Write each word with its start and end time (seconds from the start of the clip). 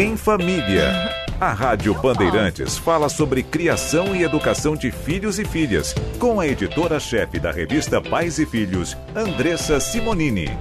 Em 0.00 0.16
Família. 0.16 0.92
A 1.40 1.52
Rádio 1.52 1.92
Bandeirantes 1.92 2.78
fala 2.78 3.08
sobre 3.08 3.42
criação 3.42 4.14
e 4.14 4.22
educação 4.22 4.76
de 4.76 4.92
filhos 4.92 5.40
e 5.40 5.44
filhas, 5.44 5.92
com 6.20 6.38
a 6.38 6.46
editora-chefe 6.46 7.40
da 7.40 7.50
revista 7.50 8.00
Pais 8.00 8.38
e 8.38 8.46
Filhos, 8.46 8.96
Andressa 9.12 9.80
Simonini. 9.80 10.56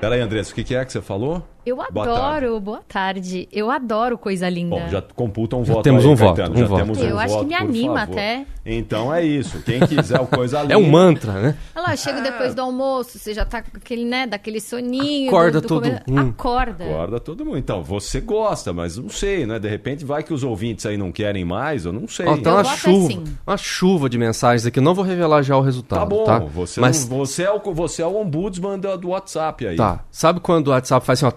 Peraí, 0.00 0.20
Andressa, 0.20 0.50
o 0.50 0.54
que 0.56 0.74
é 0.74 0.84
que 0.84 0.90
você 0.90 1.00
falou? 1.00 1.46
Eu 1.66 1.74
Boa 1.74 1.88
tarde. 2.06 2.10
adoro, 2.12 2.60
boa 2.60 2.80
tarde. 2.86 3.48
Eu 3.52 3.72
adoro 3.72 4.16
coisa 4.16 4.48
linda. 4.48 4.76
Bom, 4.76 4.88
já 4.88 5.02
computa 5.02 5.56
um 5.56 5.64
Já 5.64 5.74
voto 5.74 5.82
temos 5.82 6.04
aí, 6.04 6.10
um 6.12 6.14
voto, 6.14 6.40
um 6.42 6.56
já 6.56 6.64
voto. 6.66 6.78
temos 6.80 6.98
um 6.98 7.02
Eu 7.04 7.18
acho 7.18 7.26
que 7.26 7.34
voto, 7.40 7.46
me 7.48 7.54
anima 7.56 7.98
favor. 8.00 8.12
até. 8.12 8.46
Então 8.64 9.12
é 9.12 9.24
isso. 9.24 9.60
Quem 9.62 9.80
quiser 9.80 10.20
o 10.20 10.26
coisa 10.28 10.62
linda. 10.62 10.74
É 10.74 10.76
um 10.76 10.88
mantra, 10.88 11.32
né? 11.32 11.56
Olha 11.74 11.88
lá, 11.88 11.96
chega 11.96 12.20
depois 12.20 12.54
do 12.54 12.60
almoço, 12.62 13.18
você 13.18 13.34
já 13.34 13.44
tá 13.44 13.62
com 13.62 13.76
aquele, 13.76 14.04
né, 14.04 14.26
daquele 14.28 14.60
soninho. 14.60 15.28
Acorda 15.28 15.60
do, 15.60 15.62
do 15.62 15.68
todo 15.68 15.82
come- 15.84 16.00
mundo. 16.06 16.30
Acorda. 16.38 16.84
Acorda 16.84 17.20
todo 17.20 17.44
mundo. 17.44 17.58
Então, 17.58 17.82
você 17.82 18.20
gosta, 18.20 18.72
mas 18.72 18.96
não 18.96 19.08
sei, 19.08 19.44
né? 19.44 19.58
De 19.58 19.68
repente 19.68 20.04
vai 20.04 20.22
que 20.22 20.32
os 20.32 20.44
ouvintes 20.44 20.86
aí 20.86 20.96
não 20.96 21.10
querem 21.10 21.44
mais, 21.44 21.84
eu 21.84 21.92
não 21.92 22.06
sei. 22.06 22.26
Ó, 22.26 22.36
tá 22.36 22.50
Eu 22.50 22.54
uma 22.56 22.62
voto 22.62 22.76
chuva, 22.76 23.06
assim. 23.08 23.24
uma 23.44 23.56
chuva 23.56 24.08
de 24.08 24.18
mensagens 24.18 24.66
aqui. 24.66 24.80
Não 24.80 24.94
vou 24.94 25.04
revelar 25.04 25.42
já 25.42 25.56
o 25.56 25.60
resultado, 25.62 25.98
Tá 25.98 26.06
bom, 26.06 26.24
tá? 26.24 26.38
Você, 26.38 26.80
Mas 26.80 27.08
não- 27.08 27.18
você, 27.18 27.42
é 27.42 27.50
o, 27.52 27.58
você 27.74 28.02
é 28.02 28.06
o 28.06 28.16
ombudsman 28.20 28.78
do, 28.78 28.96
do 28.98 29.08
WhatsApp 29.08 29.66
aí. 29.66 29.76
tá. 29.76 30.04
Sabe 30.12 30.38
quando 30.38 30.68
o 30.68 30.70
WhatsApp 30.70 31.04
faz 31.04 31.18
assim, 31.18 31.26
ó, 31.26 31.30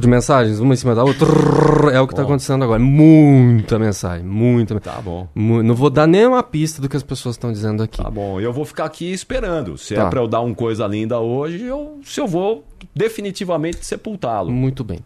de 0.00 0.06
mensagens, 0.08 0.60
uma 0.60 0.74
em 0.74 0.76
cima 0.76 0.94
da 0.94 1.02
outra? 1.04 1.26
Trrr, 1.26 1.90
é 1.92 2.00
o 2.00 2.06
que 2.06 2.14
tá 2.14 2.22
Bom. 2.22 2.28
acontecendo 2.28 2.62
agora. 2.64 2.78
Muita 2.80 3.78
mensagem, 3.78 4.24
muita. 4.26 4.78
Tá 4.80 5.00
bom. 5.00 5.28
Mu- 5.34 5.62
Não 5.62 5.74
vou 5.74 5.90
dar 5.90 6.06
nenhuma 6.06 6.42
pista 6.42 6.80
do 6.80 6.88
que 6.88 6.96
as 6.96 7.02
pessoas 7.02 7.34
estão 7.34 7.52
dizendo 7.52 7.82
aqui. 7.82 8.02
Tá 8.02 8.10
bom, 8.10 8.40
eu 8.40 8.52
vou 8.52 8.64
ficar 8.64 8.84
aqui 8.84 9.12
esperando. 9.12 9.76
Se 9.78 9.94
Tá. 9.94 10.02
é 10.06 10.10
pra 10.10 10.20
eu 10.20 10.28
dar 10.28 10.40
um 10.40 10.54
coisa 10.54 10.86
linda 10.86 11.18
hoje, 11.18 11.64
eu, 11.64 12.00
se 12.04 12.20
eu 12.20 12.26
vou 12.26 12.64
definitivamente 12.94 13.84
sepultá-lo. 13.84 14.50
Muito 14.52 14.82
bem. 14.84 15.00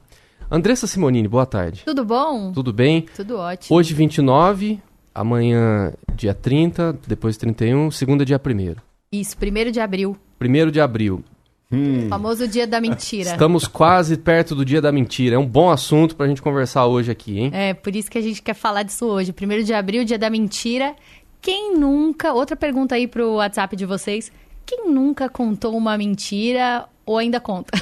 Andressa 0.51 0.87
Simonini, 0.87 1.27
boa 1.29 1.47
tarde. 1.47 1.83
Tudo 1.85 2.05
bom? 2.05 2.52
Tudo 2.52 2.73
bem? 2.73 3.07
Tudo 3.16 3.38
ótimo. 3.38 3.74
Hoje 3.77 3.95
29, 3.95 4.79
amanhã 5.15 5.93
dia 6.15 6.35
30, 6.35 6.99
depois 7.07 7.37
31, 7.38 7.90
segunda 7.90 8.24
dia 8.24 8.38
1 8.38 8.74
Isso, 9.10 9.37
primeiro 9.37 9.73
de 9.73 9.80
abril. 9.80 10.16
1 10.40 10.71
de 10.71 10.80
abril. 10.80 11.24
O 11.73 12.09
famoso 12.09 12.46
dia 12.46 12.66
da 12.66 12.80
mentira. 12.80 13.30
Estamos 13.30 13.66
quase 13.66 14.16
perto 14.16 14.54
do 14.54 14.65
dia 14.65 14.80
da 14.80 14.92
mentira. 14.92 15.37
É 15.37 15.38
um 15.38 15.46
bom 15.46 15.70
assunto 15.70 16.15
pra 16.15 16.28
gente 16.28 16.42
conversar 16.42 16.87
hoje 16.87 17.10
aqui, 17.10 17.38
hein? 17.38 17.51
É, 17.54 17.73
por 17.73 17.96
isso 17.96 18.10
que 18.10 18.18
a 18.18 18.20
gente 18.20 18.42
quer 18.42 18.54
falar 18.54 18.82
disso 18.82 19.06
hoje. 19.06 19.32
Primeiro 19.32 19.65
de 19.65 19.73
abril, 19.73 20.04
dia 20.04 20.18
da 20.18 20.28
mentira. 20.28 20.95
Quem 21.40 21.76
nunca... 21.76 22.32
Outra 22.32 22.54
pergunta 22.56 22.95
aí 22.95 23.09
pro 23.09 23.34
WhatsApp 23.37 23.74
de 23.74 23.87
vocês. 23.87 24.30
Quem 24.66 24.90
nunca 24.90 25.28
contou 25.28 25.76
uma 25.76 25.96
mentira 25.96 26.87
ou 27.06 27.18
ainda 27.18 27.40
conta? 27.40 27.73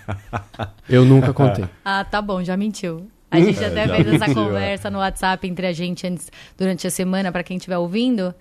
Eu 0.88 1.04
nunca 1.04 1.32
contei. 1.32 1.64
ah, 1.84 2.04
tá 2.04 2.20
bom, 2.20 2.44
já 2.44 2.56
mentiu. 2.56 3.08
A 3.30 3.40
gente 3.40 3.64
até 3.64 3.86
já 3.86 3.94
fez 3.94 4.14
essa 4.14 4.30
é. 4.30 4.34
conversa 4.34 4.90
no 4.90 4.98
WhatsApp 4.98 5.46
entre 5.46 5.66
a 5.66 5.72
gente 5.72 6.06
antes, 6.06 6.30
durante 6.58 6.86
a 6.86 6.90
semana, 6.90 7.30
pra 7.30 7.44
quem 7.44 7.56
estiver 7.56 7.78
ouvindo. 7.78 8.34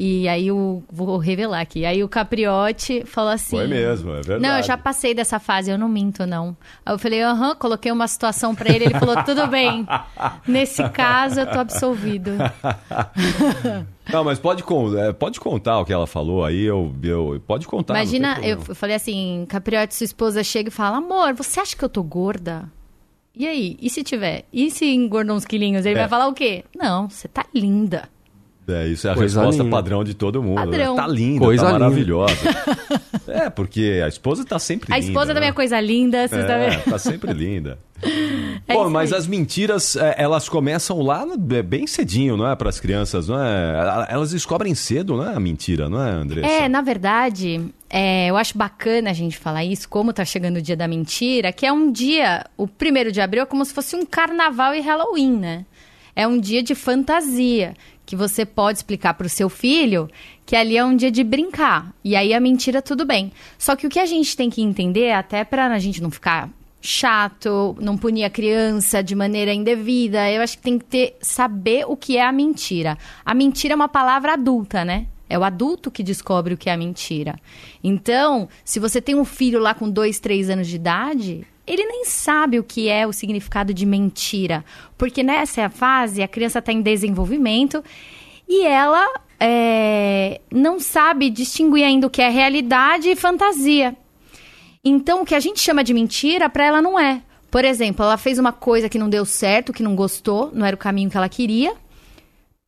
E 0.00 0.28
aí 0.28 0.46
eu 0.46 0.80
vou 0.88 1.18
revelar 1.18 1.60
aqui. 1.60 1.84
Aí 1.84 2.04
o 2.04 2.08
Capriote 2.08 3.04
falou 3.04 3.32
assim. 3.32 3.56
Foi 3.56 3.66
mesmo, 3.66 4.10
é 4.12 4.20
verdade. 4.20 4.40
Não, 4.40 4.58
eu 4.58 4.62
já 4.62 4.78
passei 4.78 5.12
dessa 5.12 5.40
fase, 5.40 5.72
eu 5.72 5.76
não 5.76 5.88
minto, 5.88 6.24
não. 6.24 6.56
Aí 6.86 6.94
eu 6.94 6.98
falei, 7.00 7.20
aham, 7.20 7.56
coloquei 7.56 7.90
uma 7.90 8.06
situação 8.06 8.54
pra 8.54 8.70
ele, 8.72 8.84
ele 8.84 8.94
falou, 8.94 9.24
tudo 9.24 9.48
bem. 9.48 9.84
Nesse 10.46 10.88
caso, 10.90 11.40
eu 11.40 11.50
tô 11.50 11.58
absolvido. 11.58 12.30
Não, 14.10 14.24
mas 14.24 14.38
pode, 14.38 14.64
é, 14.98 15.12
pode 15.12 15.38
contar 15.38 15.78
o 15.80 15.84
que 15.84 15.92
ela 15.92 16.06
falou 16.06 16.42
aí, 16.42 16.62
eu, 16.62 16.94
eu 17.02 17.42
pode 17.46 17.66
contar. 17.66 17.94
Imagina, 17.94 18.38
eu 18.42 18.58
falei 18.74 18.96
assim, 18.96 19.44
Capriote, 19.48 19.94
sua 19.94 20.04
esposa 20.04 20.42
chega 20.42 20.68
e 20.68 20.72
fala, 20.72 20.96
amor, 20.96 21.34
você 21.34 21.60
acha 21.60 21.76
que 21.76 21.84
eu 21.84 21.90
tô 21.90 22.02
gorda? 22.02 22.70
E 23.34 23.46
aí? 23.46 23.76
E 23.80 23.90
se 23.90 24.02
tiver? 24.02 24.44
E 24.50 24.70
se 24.70 24.86
engordou 24.86 25.36
uns 25.36 25.44
quilinhos? 25.44 25.84
Ele 25.84 25.96
É. 25.96 26.00
vai 26.00 26.08
falar 26.08 26.26
o 26.28 26.32
quê? 26.32 26.64
Não, 26.74 27.10
você 27.10 27.28
tá 27.28 27.44
linda. 27.54 28.08
É, 28.68 28.86
isso 28.88 29.08
é 29.08 29.12
a 29.12 29.14
Coisa 29.14 29.40
resposta 29.40 29.62
linda. 29.62 29.76
padrão 29.76 30.04
de 30.04 30.14
todo 30.14 30.42
mundo. 30.42 30.56
né? 30.58 30.64
Padrão. 30.66 30.94
Tá 30.96 31.06
linda, 31.06 31.44
Coisa 31.44 31.62
tá 31.64 31.68
linda. 31.72 31.78
maravilhosa. 31.80 32.34
é, 33.28 33.48
porque 33.50 34.00
a 34.04 34.08
esposa 34.08 34.44
tá 34.44 34.58
sempre 34.58 34.92
A 34.92 34.96
linda. 34.98 35.08
esposa 35.08 35.28
também 35.28 35.48
né? 35.48 35.48
é 35.48 35.52
coisa 35.52 35.80
linda, 35.80 36.28
vocês 36.28 36.44
É, 36.44 36.46
também. 36.46 36.78
tá 36.80 36.98
sempre 36.98 37.32
linda. 37.32 37.78
É 38.68 38.74
Bom, 38.74 38.82
isso 38.82 38.90
mas 38.90 39.12
as 39.14 39.26
mentiras, 39.26 39.96
é, 39.96 40.14
elas 40.18 40.46
começam 40.48 41.00
lá 41.00 41.26
é, 41.56 41.62
bem 41.62 41.86
cedinho, 41.86 42.36
não 42.36 42.46
é? 42.46 42.54
Para 42.54 42.68
as 42.68 42.78
crianças, 42.78 43.26
não 43.28 43.42
é? 43.42 44.06
Elas 44.10 44.30
descobrem 44.30 44.74
cedo, 44.74 45.16
não 45.16 45.26
é? 45.28 45.34
A 45.34 45.40
mentira, 45.40 45.88
não 45.88 46.04
é, 46.04 46.10
Andressa? 46.10 46.46
É, 46.46 46.68
na 46.68 46.82
verdade, 46.82 47.64
é, 47.88 48.26
eu 48.28 48.36
acho 48.36 48.56
bacana 48.58 49.08
a 49.10 49.14
gente 49.14 49.38
falar 49.38 49.64
isso, 49.64 49.88
como 49.88 50.12
tá 50.12 50.22
chegando 50.24 50.58
o 50.58 50.62
dia 50.62 50.76
da 50.76 50.86
mentira, 50.86 51.50
que 51.50 51.64
é 51.64 51.72
um 51.72 51.90
dia, 51.90 52.44
o 52.58 52.68
primeiro 52.68 53.10
de 53.10 53.22
abril 53.22 53.42
é 53.44 53.46
como 53.46 53.64
se 53.64 53.72
fosse 53.72 53.96
um 53.96 54.04
carnaval 54.04 54.74
e 54.74 54.80
Halloween, 54.82 55.36
né? 55.38 55.64
É 56.14 56.26
um 56.26 56.38
dia 56.38 56.62
de 56.62 56.74
fantasia, 56.74 57.74
que 58.08 58.16
você 58.16 58.46
pode 58.46 58.78
explicar 58.78 59.12
pro 59.12 59.28
seu 59.28 59.50
filho 59.50 60.08
que 60.46 60.56
ali 60.56 60.78
é 60.78 60.82
um 60.82 60.96
dia 60.96 61.10
de 61.10 61.22
brincar. 61.22 61.92
E 62.02 62.16
aí 62.16 62.32
a 62.32 62.40
mentira 62.40 62.80
tudo 62.80 63.04
bem. 63.04 63.30
Só 63.58 63.76
que 63.76 63.86
o 63.86 63.90
que 63.90 63.98
a 63.98 64.06
gente 64.06 64.34
tem 64.34 64.48
que 64.48 64.62
entender, 64.62 65.12
até 65.12 65.44
pra 65.44 65.66
a 65.66 65.78
gente 65.78 66.02
não 66.02 66.10
ficar 66.10 66.48
chato, 66.80 67.76
não 67.78 67.98
punir 67.98 68.24
a 68.24 68.30
criança 68.30 69.02
de 69.02 69.14
maneira 69.14 69.52
indevida, 69.52 70.30
eu 70.30 70.40
acho 70.40 70.56
que 70.56 70.62
tem 70.62 70.78
que 70.78 70.86
ter 70.86 71.16
saber 71.20 71.84
o 71.86 71.98
que 71.98 72.16
é 72.16 72.24
a 72.24 72.32
mentira. 72.32 72.96
A 73.26 73.34
mentira 73.34 73.74
é 73.74 73.76
uma 73.76 73.90
palavra 73.90 74.32
adulta, 74.32 74.86
né? 74.86 75.06
É 75.28 75.38
o 75.38 75.44
adulto 75.44 75.90
que 75.90 76.02
descobre 76.02 76.54
o 76.54 76.56
que 76.56 76.70
é 76.70 76.72
a 76.72 76.78
mentira. 76.78 77.38
Então, 77.84 78.48
se 78.64 78.80
você 78.80 79.02
tem 79.02 79.16
um 79.16 79.24
filho 79.26 79.60
lá 79.60 79.74
com 79.74 79.90
dois, 79.90 80.18
três 80.18 80.48
anos 80.48 80.66
de 80.66 80.76
idade, 80.76 81.46
ele 81.68 81.84
nem 81.84 82.04
sabe 82.04 82.58
o 82.58 82.64
que 82.64 82.88
é 82.88 83.06
o 83.06 83.12
significado 83.12 83.74
de 83.74 83.84
mentira. 83.84 84.64
Porque 84.96 85.22
nessa 85.22 85.68
fase, 85.68 86.22
a 86.22 86.28
criança 86.28 86.58
está 86.58 86.72
em 86.72 86.80
desenvolvimento 86.80 87.84
e 88.48 88.64
ela 88.64 89.06
é, 89.38 90.40
não 90.50 90.80
sabe 90.80 91.30
distinguir 91.30 91.84
ainda 91.84 92.06
o 92.06 92.10
que 92.10 92.22
é 92.22 92.28
realidade 92.28 93.08
e 93.08 93.16
fantasia. 93.16 93.96
Então, 94.84 95.22
o 95.22 95.26
que 95.26 95.34
a 95.34 95.40
gente 95.40 95.60
chama 95.60 95.84
de 95.84 95.92
mentira, 95.92 96.48
para 96.48 96.64
ela 96.64 96.80
não 96.80 96.98
é. 96.98 97.20
Por 97.50 97.64
exemplo, 97.64 98.04
ela 98.04 98.16
fez 98.16 98.38
uma 98.38 98.52
coisa 98.52 98.88
que 98.88 98.98
não 98.98 99.08
deu 99.08 99.24
certo, 99.24 99.72
que 99.72 99.82
não 99.82 99.94
gostou, 99.94 100.50
não 100.52 100.66
era 100.66 100.74
o 100.74 100.78
caminho 100.78 101.10
que 101.10 101.16
ela 101.16 101.28
queria. 101.28 101.74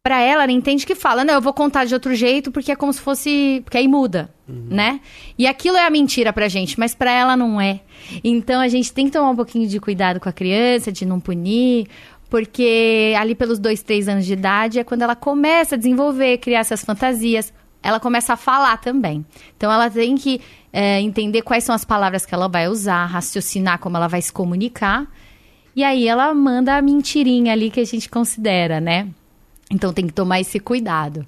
Pra 0.03 0.19
ela, 0.19 0.45
ela 0.45 0.53
entende 0.53 0.87
que 0.87 0.95
fala, 0.95 1.25
não, 1.25 1.35
eu 1.35 1.43
vou 1.43 1.53
contar 1.53 1.85
de 1.85 1.93
outro 1.93 2.15
jeito 2.15 2.51
porque 2.51 2.73
é 2.73 2.77
como 2.77 2.91
se 2.91 3.03
fosse. 3.03 3.61
Porque 3.65 3.77
aí 3.77 3.87
muda, 3.87 4.35
né? 4.49 4.99
E 5.37 5.47
aquilo 5.47 5.77
é 5.77 5.87
a 5.87 5.91
mentira 5.91 6.33
pra 6.33 6.49
gente, 6.49 6.79
mas 6.81 6.95
pra 6.95 7.11
ela 7.13 7.37
não 7.37 7.61
é. 7.61 7.81
Então 8.25 8.63
a 8.63 8.69
gente 8.69 8.95
tem 8.95 9.07
que 9.07 9.13
tomar 9.13 9.29
um 9.29 9.37
pouquinho 9.37 9.69
de 9.69 9.79
cuidado 9.79 10.19
com 10.19 10.27
a 10.27 10.33
criança, 10.33 10.91
de 10.91 11.05
não 11.05 11.21
punir, 11.21 11.87
porque 12.31 13.13
ali 13.19 13.35
pelos 13.35 13.59
dois, 13.59 13.83
três 13.83 14.09
anos 14.09 14.25
de 14.25 14.33
idade 14.33 14.79
é 14.79 14.85
quando 14.85 15.03
ela 15.03 15.15
começa 15.15 15.75
a 15.75 15.79
desenvolver, 15.79 16.39
criar 16.39 16.61
essas 16.61 16.83
fantasias. 16.83 17.53
Ela 17.83 18.01
começa 18.01 18.33
a 18.33 18.37
falar 18.39 18.79
também. 18.79 19.25
Então 19.55 19.71
ela 19.71 19.91
tem 19.91 20.15
que 20.15 20.41
é, 20.73 20.99
entender 20.99 21.43
quais 21.43 21.63
são 21.63 21.75
as 21.75 21.85
palavras 21.85 22.25
que 22.25 22.35
ela 22.35 22.49
vai 22.49 22.69
usar, 22.69 23.05
raciocinar 23.05 23.79
como 23.79 23.99
ela 23.99 24.09
vai 24.09 24.23
se 24.23 24.33
comunicar. 24.33 25.07
E 25.77 25.85
aí 25.85 26.09
ela 26.09 26.33
manda 26.33 26.75
a 26.75 26.81
mentirinha 26.81 27.53
ali 27.53 27.71
que 27.71 27.81
a 27.81 27.85
gente 27.85 28.09
considera, 28.09 28.81
né? 28.81 29.09
Então 29.71 29.93
tem 29.93 30.07
que 30.07 30.13
tomar 30.13 30.41
esse 30.41 30.59
cuidado. 30.59 31.27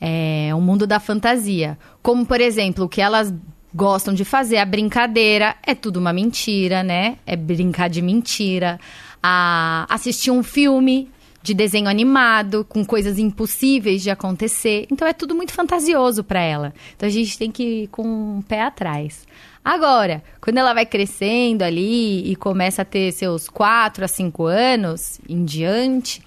É 0.00 0.50
o 0.54 0.60
mundo 0.60 0.86
da 0.86 0.98
fantasia. 0.98 1.78
Como, 2.02 2.26
por 2.26 2.40
exemplo, 2.40 2.86
o 2.86 2.88
que 2.88 3.00
elas 3.00 3.32
gostam 3.74 4.12
de 4.12 4.24
fazer, 4.24 4.56
a 4.56 4.64
brincadeira, 4.64 5.54
é 5.64 5.74
tudo 5.74 5.98
uma 5.98 6.12
mentira, 6.12 6.82
né? 6.82 7.18
É 7.26 7.36
brincar 7.36 7.88
de 7.88 8.02
mentira. 8.02 8.80
A 9.22 9.86
assistir 9.88 10.30
um 10.30 10.42
filme 10.42 11.08
de 11.42 11.54
desenho 11.54 11.88
animado, 11.88 12.64
com 12.68 12.84
coisas 12.84 13.18
impossíveis 13.18 14.02
de 14.02 14.10
acontecer. 14.10 14.86
Então 14.90 15.06
é 15.06 15.12
tudo 15.12 15.34
muito 15.34 15.52
fantasioso 15.52 16.22
para 16.22 16.40
ela. 16.40 16.72
Então 16.96 17.08
a 17.08 17.12
gente 17.12 17.36
tem 17.36 17.50
que 17.50 17.82
ir 17.82 17.88
com 17.88 18.38
o 18.38 18.44
pé 18.46 18.62
atrás. 18.62 19.26
Agora, 19.64 20.22
quando 20.40 20.58
ela 20.58 20.72
vai 20.74 20.86
crescendo 20.86 21.62
ali 21.62 22.30
e 22.30 22.36
começa 22.36 22.82
a 22.82 22.84
ter 22.84 23.12
seus 23.12 23.48
4 23.48 24.04
a 24.04 24.08
5 24.08 24.44
anos 24.44 25.20
em 25.28 25.44
diante, 25.44 26.22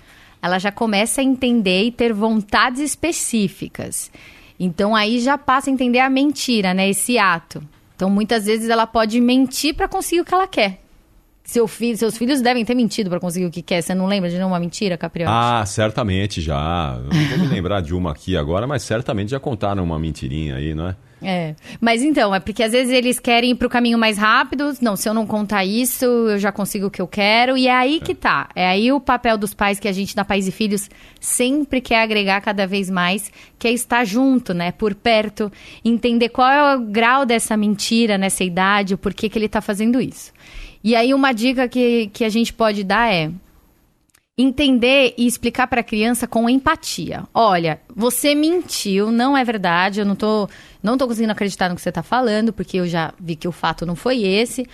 ela 0.46 0.60
já 0.60 0.72
começa 0.72 1.22
a 1.22 1.24
entender 1.24 1.84
e 1.84 1.92
ter 1.92 2.14
vontades 2.14 2.80
específicas. 2.80 4.12
Então 4.60 4.96
aí 4.96 5.20
já 5.20 5.38
passa 5.38 5.70
a 5.70 5.74
entender 5.74 6.00
a 6.00 6.10
mentira, 6.10 6.74
né? 6.74 6.90
Esse 6.90 7.18
ato. 7.18 7.64
Então 7.96 8.10
muitas 8.10 8.46
vezes 8.46 8.70
ela 8.70 8.86
pode 8.86 9.20
mentir 9.20 9.74
para 9.74 9.88
conseguir 9.88 10.22
o 10.22 10.26
que 10.26 10.34
ela 10.34 10.48
quer. 10.48 10.82
Seu 11.44 11.68
filho, 11.68 11.96
seus 11.96 12.18
filhos 12.18 12.42
devem 12.42 12.66
ter 12.66 12.74
mentido 12.74 13.08
para 13.10 13.20
conseguir 13.20 13.46
o 13.46 13.52
que 13.52 13.62
quer. 13.62 13.82
Você 13.82 13.94
não 13.94 14.08
lembra 14.08 14.30
de 14.30 14.36
nenhuma 14.36 14.60
mentira, 14.60 14.98
Capriotti? 14.98 15.32
Ah, 15.32 15.64
certamente 15.66 16.42
já. 16.42 17.00
Não 17.04 17.38
vou 17.38 17.38
me 17.38 17.48
lembrar 17.48 17.82
de 17.82 17.94
uma 17.94 18.12
aqui 18.12 18.36
agora, 18.36 18.66
mas 18.66 18.82
certamente 18.82 19.30
já 19.30 19.40
contaram 19.40 19.84
uma 19.84 20.00
mentirinha 20.00 20.56
aí, 20.56 20.74
não 20.74 20.88
é? 20.88 20.96
É. 21.28 21.56
Mas 21.82 22.04
então, 22.04 22.36
é 22.36 22.40
porque 22.40 22.62
às 22.62 22.72
vezes 22.72 22.94
eles 22.94 23.20
querem 23.20 23.52
ir 23.52 23.56
pro 23.56 23.68
caminho 23.68 23.98
mais 23.98 24.16
rápido. 24.16 24.72
Não, 24.80 24.96
se 24.96 25.10
eu 25.10 25.14
não 25.14 25.26
contar 25.26 25.66
isso, 25.66 26.06
eu 26.06 26.38
já 26.38 26.52
consigo 26.52 26.86
o 26.86 26.92
que 26.92 27.02
eu 27.02 27.08
quero. 27.08 27.58
E 27.58 27.68
é 27.68 27.74
aí 27.74 28.00
que 28.00 28.14
tá. 28.14 28.48
É 28.56 28.68
aí 28.68 28.92
o 28.92 29.00
papel 29.00 29.36
dos 29.36 29.52
pais 29.52 29.80
que 29.80 29.88
a 29.88 29.92
gente, 29.92 30.16
da 30.16 30.24
Pais 30.24 30.48
e 30.48 30.52
Filhos, 30.52 30.88
sempre 31.20 31.82
quer 31.82 32.04
agregar 32.04 32.42
cada 32.42 32.68
vez 32.68 32.92
mais, 32.92 33.32
que 33.58 33.68
é 33.68 33.72
estar 33.72 34.06
junto, 34.06 34.54
né? 34.54 34.72
Por 34.72 34.94
perto, 34.94 35.52
entender 35.84 36.30
qual 36.30 36.52
é 36.52 36.76
o 36.76 36.82
grau 36.82 37.26
dessa 37.26 37.58
mentira 37.58 38.20
nessa 38.20 38.44
idade, 38.44 38.94
o 38.94 38.98
porquê 38.98 39.28
que 39.28 39.40
ele 39.40 39.50
tá 39.50 39.62
fazendo 39.62 40.00
isso. 40.00 40.32
E 40.84 40.96
aí 40.96 41.12
uma 41.12 41.32
dica 41.32 41.68
que, 41.68 42.12
que 42.14 42.24
a 42.24 42.30
gente 42.30 42.54
pode 42.54 42.84
dar 42.84 43.12
é 43.12 43.32
entender 44.38 45.14
e 45.18 45.26
explicar 45.26 45.68
para 45.68 45.80
a 45.80 45.84
criança 45.84 46.28
com 46.28 46.50
empatia. 46.50 47.24
Olha, 47.34 47.80
você 47.96 48.36
mentiu, 48.36 49.10
não 49.12 49.38
é 49.38 49.44
verdade, 49.46 50.02
eu 50.02 50.06
não 50.06 50.16
tô, 50.16 50.50
não 50.84 50.98
tô 50.98 51.08
conseguindo 51.08 51.32
acreditar 51.32 51.70
no 51.70 51.76
que 51.76 51.82
você 51.82 51.90
está 51.90 52.04
falando, 52.04 52.52
porque 52.52 52.78
eu 52.78 52.88
já 52.88 53.14
vi 53.18 53.36
que 53.38 53.48
o 53.48 53.52
fato 53.52 53.86
não 53.86 53.96
foi 53.96 54.24
esse, 54.24 54.68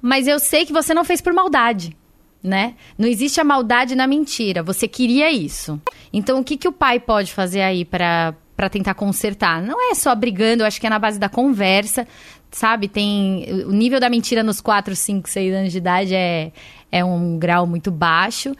mas 0.00 0.28
eu 0.28 0.38
sei 0.38 0.64
que 0.64 0.72
você 0.72 0.94
não 0.94 1.04
fez 1.04 1.20
por 1.20 1.32
maldade. 1.32 1.96
Né? 2.40 2.74
Não 2.96 3.08
existe 3.08 3.40
a 3.40 3.44
maldade 3.44 3.96
na 3.96 4.06
mentira. 4.06 4.62
Você 4.62 4.86
queria 4.86 5.28
isso. 5.28 5.80
Então, 6.12 6.38
o 6.38 6.44
que, 6.44 6.56
que 6.56 6.68
o 6.68 6.72
pai 6.72 7.00
pode 7.00 7.32
fazer 7.32 7.62
aí 7.62 7.84
para 7.84 8.32
para 8.56 8.68
tentar 8.68 8.94
consertar. 8.94 9.62
Não 9.62 9.92
é 9.92 9.94
só 9.94 10.12
brigando, 10.16 10.64
eu 10.64 10.66
acho 10.66 10.80
que 10.80 10.86
é 10.88 10.90
na 10.90 10.98
base 10.98 11.16
da 11.16 11.28
conversa, 11.28 12.08
sabe? 12.50 12.88
Tem 12.88 13.46
o 13.64 13.70
nível 13.70 14.00
da 14.00 14.10
mentira 14.10 14.42
nos 14.42 14.60
4, 14.60 14.96
5, 14.96 15.28
6 15.28 15.54
anos 15.54 15.70
de 15.70 15.78
idade 15.78 16.12
é, 16.12 16.50
é 16.90 17.04
um 17.04 17.38
grau 17.38 17.68
muito 17.68 17.92
baixo. 17.92 18.56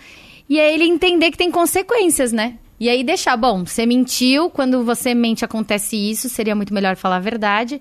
E 0.48 0.58
é 0.58 0.72
ele 0.72 0.84
entender 0.84 1.30
que 1.30 1.38
tem 1.38 1.50
consequências, 1.50 2.32
né? 2.32 2.58
E 2.80 2.88
aí 2.88 3.02
deixar, 3.02 3.36
bom, 3.36 3.64
você 3.64 3.84
mentiu, 3.84 4.48
quando 4.50 4.84
você 4.84 5.14
mente 5.14 5.44
acontece 5.44 5.96
isso, 5.96 6.28
seria 6.28 6.54
muito 6.54 6.72
melhor 6.72 6.96
falar 6.96 7.16
a 7.16 7.20
verdade 7.20 7.80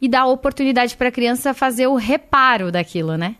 e 0.00 0.08
dar 0.08 0.26
oportunidade 0.26 0.96
para 0.96 1.08
a 1.08 1.12
criança 1.12 1.54
fazer 1.54 1.86
o 1.86 1.96
reparo 1.96 2.70
daquilo, 2.70 3.16
né? 3.16 3.36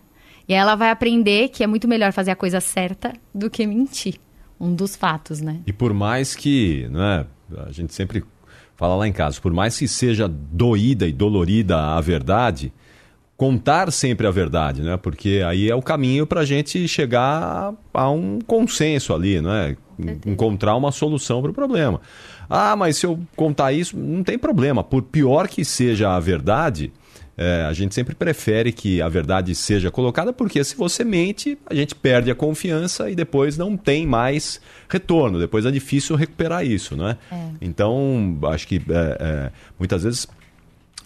E 0.47 0.53
aí 0.53 0.59
ela 0.59 0.75
vai 0.75 0.89
aprender 0.89 1.49
que 1.49 1.63
é 1.63 1.67
muito 1.67 1.87
melhor 1.87 2.11
fazer 2.11 2.31
a 2.31 2.35
coisa 2.35 2.59
certa 2.59 3.13
do 3.33 3.49
que 3.49 3.65
mentir. 3.67 4.15
Um 4.59 4.73
dos 4.73 4.95
fatos, 4.95 5.39
né? 5.39 5.59
E 5.67 5.73
por 5.73 5.93
mais 5.93 6.33
que, 6.33 6.87
né, 6.89 7.27
a 7.67 7.71
gente 7.71 7.93
sempre 7.93 8.23
fala 8.75 8.95
lá 8.95 9.07
em 9.07 9.13
casa, 9.13 9.39
por 9.39 9.53
mais 9.53 9.77
que 9.77 9.87
seja 9.87 10.27
doída 10.27 11.07
e 11.07 11.13
dolorida 11.13 11.77
a 11.77 12.01
verdade, 12.01 12.73
contar 13.37 13.91
sempre 13.91 14.25
a 14.25 14.31
verdade, 14.31 14.81
né? 14.81 14.97
Porque 14.97 15.43
aí 15.45 15.69
é 15.69 15.75
o 15.75 15.81
caminho 15.81 16.25
para 16.25 16.41
a 16.41 16.45
gente 16.45 16.87
chegar 16.87 17.71
a 17.93 18.09
um 18.09 18.39
consenso 18.39 19.13
ali, 19.13 19.39
não 19.39 19.53
é? 19.53 19.77
Encontrar 20.25 20.75
uma 20.75 20.91
solução 20.91 21.41
para 21.41 21.51
o 21.51 21.53
problema. 21.53 22.01
Ah, 22.49 22.75
mas 22.75 22.97
se 22.97 23.05
eu 23.05 23.19
contar 23.35 23.71
isso, 23.71 23.95
não 23.95 24.23
tem 24.23 24.37
problema. 24.37 24.83
Por 24.83 25.03
pior 25.03 25.47
que 25.47 25.63
seja 25.63 26.15
a 26.15 26.19
verdade, 26.19 26.91
é, 27.37 27.65
a 27.69 27.73
gente 27.73 27.93
sempre 27.93 28.15
prefere 28.15 28.71
que 28.71 28.99
a 29.01 29.07
verdade 29.07 29.53
seja 29.53 29.91
colocada, 29.91 30.33
porque 30.33 30.63
se 30.63 30.75
você 30.75 31.03
mente, 31.03 31.57
a 31.67 31.75
gente 31.75 31.93
perde 31.93 32.31
a 32.31 32.35
confiança 32.35 33.09
e 33.11 33.15
depois 33.15 33.57
não 33.57 33.77
tem 33.77 34.07
mais 34.07 34.59
retorno. 34.89 35.37
Depois 35.37 35.63
é 35.65 35.69
difícil 35.69 36.15
recuperar 36.15 36.65
isso, 36.65 36.95
né? 36.95 37.17
É. 37.31 37.49
Então, 37.61 38.39
acho 38.45 38.67
que 38.67 38.77
é, 38.77 39.17
é 39.19 39.51
muitas 39.77 40.03
vezes 40.03 40.27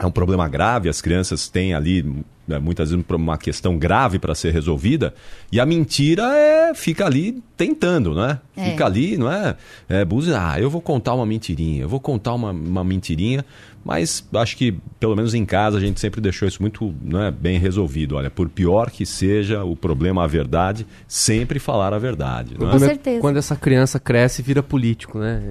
é 0.06 0.07
um 0.07 0.12
problema 0.12 0.48
grave, 0.48 0.89
as 0.89 1.01
crianças 1.01 1.48
têm 1.48 1.74
ali 1.74 2.03
né, 2.48 2.59
muitas 2.59 2.89
vezes 2.89 3.06
uma 3.09 3.38
questão 3.38 3.77
grave 3.77 4.19
para 4.19 4.33
ser 4.36 4.51
resolvida 4.51 5.13
e 5.51 5.59
a 5.59 5.65
mentira 5.65 6.24
é 6.36 6.74
fica 6.74 7.06
ali 7.06 7.42
tentando, 7.56 8.13
né? 8.13 8.39
É. 8.56 8.71
Fica 8.71 8.86
ali, 8.86 9.18
não 9.18 9.31
é? 9.31 9.56
é 9.88 10.06
ah, 10.38 10.59
eu 10.59 10.69
vou 10.69 10.81
contar 10.81 11.13
uma 11.13 11.25
mentirinha, 11.25 11.83
eu 11.83 11.89
vou 11.89 12.00
contar 12.00 12.33
uma, 12.33 12.51
uma 12.51 12.83
mentirinha 12.83 13.45
mas 13.83 14.28
acho 14.36 14.56
que, 14.56 14.75
pelo 15.00 15.16
menos 15.16 15.33
em 15.33 15.44
casa, 15.44 15.78
a 15.78 15.81
gente 15.81 16.00
sempre 16.00 16.22
deixou 16.22 16.48
isso 16.48 16.62
muito 16.62 16.94
né, 17.01 17.31
bem 17.31 17.57
resolvido. 17.57 18.16
Olha, 18.16 18.30
por 18.30 18.48
pior 18.48 18.92
que 18.92 19.06
seja 19.06 19.63
o 19.63 19.75
problema, 19.75 20.24
a 20.24 20.28
verdade, 20.28 20.86
sempre 21.07 21.57
falar 21.57 21.94
a 21.94 21.98
verdade. 21.98 22.56
Com 22.56 22.69
é? 22.69 22.80
certeza. 22.80 23.19
Quando 23.19 23.38
essa 23.38 23.56
criança 23.56 24.00
cresce 24.00 24.42
e 24.42 24.45
vira 24.45 24.62
político, 24.62 25.18
né? 25.18 25.42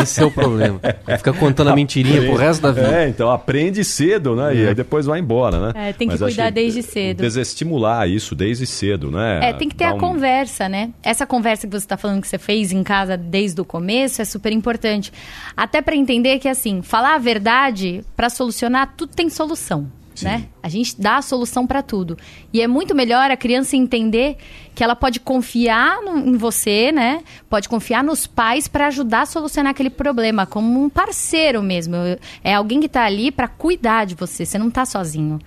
Esse 0.00 0.22
é 0.22 0.24
o 0.24 0.30
problema. 0.30 0.80
Fica 1.18 1.32
contando 1.32 1.70
a 1.70 1.74
mentirinha 1.74 2.22
pro 2.22 2.36
resto 2.36 2.62
da 2.62 2.70
vida. 2.70 3.02
É, 3.02 3.08
então 3.08 3.30
aprende 3.30 3.84
cedo, 3.84 4.36
né? 4.36 4.54
É. 4.54 4.56
E 4.56 4.68
aí 4.68 4.74
depois 4.74 5.06
vai 5.06 5.18
embora, 5.18 5.72
né? 5.72 5.88
É, 5.88 5.92
tem 5.92 6.06
que 6.06 6.14
Mas 6.14 6.22
cuidar 6.22 6.50
desde 6.50 6.82
cedo. 6.82 7.18
Desestimular 7.18 8.08
isso 8.08 8.34
desde 8.34 8.66
cedo, 8.66 9.10
né? 9.10 9.40
É, 9.42 9.52
tem 9.52 9.68
que 9.68 9.74
ter 9.74 9.86
Dá 9.86 9.90
a 9.90 9.94
um... 9.94 9.98
conversa, 9.98 10.68
né? 10.68 10.90
Essa 11.02 11.26
conversa 11.26 11.66
que 11.66 11.72
você 11.72 11.84
está 11.84 11.96
falando 11.96 12.20
que 12.20 12.28
você 12.28 12.38
fez 12.38 12.70
em 12.70 12.84
casa 12.84 13.16
desde 13.16 13.60
o 13.60 13.64
começo 13.64 14.22
é 14.22 14.24
super 14.24 14.52
importante. 14.52 15.12
Até 15.56 15.82
para 15.82 15.96
entender 15.96 16.38
que, 16.38 16.48
assim, 16.48 16.80
falar 16.80 17.16
a 17.16 17.18
verdade 17.18 17.55
verdade, 17.56 18.04
para 18.14 18.28
solucionar, 18.28 18.94
tudo 18.96 19.14
tem 19.14 19.30
solução. 19.30 19.90
Né? 20.22 20.46
A 20.62 20.68
gente 20.70 20.98
dá 20.98 21.18
a 21.18 21.22
solução 21.22 21.66
para 21.66 21.82
tudo. 21.82 22.16
E 22.50 22.62
é 22.62 22.66
muito 22.66 22.94
melhor 22.94 23.30
a 23.30 23.36
criança 23.36 23.76
entender 23.76 24.38
que 24.74 24.82
ela 24.82 24.96
pode 24.96 25.20
confiar 25.20 26.00
no, 26.00 26.16
em 26.16 26.38
você, 26.38 26.90
né? 26.90 27.22
Pode 27.50 27.68
confiar 27.68 28.02
nos 28.02 28.26
pais 28.26 28.66
para 28.66 28.86
ajudar 28.86 29.22
a 29.22 29.26
solucionar 29.26 29.72
aquele 29.72 29.90
problema, 29.90 30.46
como 30.46 30.82
um 30.82 30.88
parceiro 30.88 31.62
mesmo. 31.62 31.94
É 32.42 32.54
alguém 32.54 32.80
que 32.80 32.86
está 32.86 33.04
ali 33.04 33.30
para 33.30 33.46
cuidar 33.46 34.06
de 34.06 34.14
você. 34.14 34.46
Você 34.46 34.56
não 34.56 34.68
está 34.68 34.86
sozinho. 34.86 35.38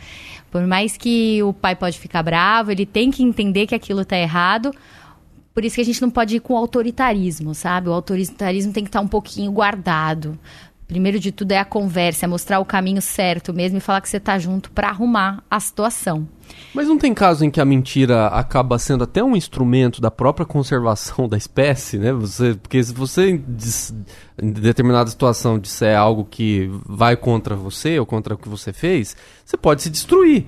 Por 0.51 0.61
mais 0.67 0.95
que 0.95 1.41
o 1.41 1.51
pai 1.51 1.75
pode 1.75 1.97
ficar 1.97 2.21
bravo, 2.21 2.71
ele 2.71 2.85
tem 2.85 3.09
que 3.09 3.23
entender 3.23 3.65
que 3.65 3.73
aquilo 3.73 4.01
está 4.01 4.19
errado. 4.19 4.71
Por 5.51 5.65
isso 5.65 5.75
que 5.75 5.81
a 5.81 5.85
gente 5.85 6.01
não 6.01 6.11
pode 6.11 6.35
ir 6.35 6.41
com 6.41 6.55
autoritarismo, 6.55 7.55
sabe? 7.55 7.89
O 7.89 7.93
autoritarismo 7.93 8.71
tem 8.71 8.83
que 8.83 8.89
estar 8.89 8.99
tá 8.99 9.05
um 9.05 9.07
pouquinho 9.07 9.51
guardado 9.51 10.37
primeiro 10.89 11.19
de 11.19 11.31
tudo 11.31 11.51
é 11.51 11.59
a 11.59 11.63
conversa, 11.63 12.25
é 12.25 12.27
mostrar 12.27 12.59
o 12.59 12.65
caminho 12.65 12.99
certo 12.99 13.53
mesmo 13.53 13.77
e 13.77 13.79
falar 13.79 14.01
que 14.01 14.09
você 14.09 14.17
está 14.17 14.39
junto 14.39 14.71
para 14.71 14.89
arrumar 14.89 15.43
a 15.49 15.59
situação. 15.59 16.27
Mas 16.73 16.87
não 16.87 16.97
tem 16.97 17.13
caso 17.13 17.45
em 17.45 17.51
que 17.51 17.61
a 17.61 17.65
mentira 17.65 18.25
acaba 18.25 18.79
sendo 18.79 19.03
até 19.03 19.23
um 19.23 19.35
instrumento 19.35 20.01
da 20.01 20.09
própria 20.09 20.47
conservação 20.47 21.29
da 21.29 21.37
espécie, 21.37 21.99
né? 21.99 22.11
Você, 22.11 22.55
porque 22.55 22.83
se 22.83 22.91
você 22.91 23.39
em 24.41 24.51
determinada 24.51 25.11
situação 25.11 25.59
disser 25.59 25.95
algo 25.95 26.25
que 26.25 26.67
vai 26.83 27.15
contra 27.15 27.55
você 27.55 27.99
ou 27.99 28.05
contra 28.05 28.33
o 28.33 28.37
que 28.37 28.49
você 28.49 28.73
fez, 28.73 29.15
você 29.45 29.55
pode 29.55 29.83
se 29.83 29.91
destruir 29.91 30.47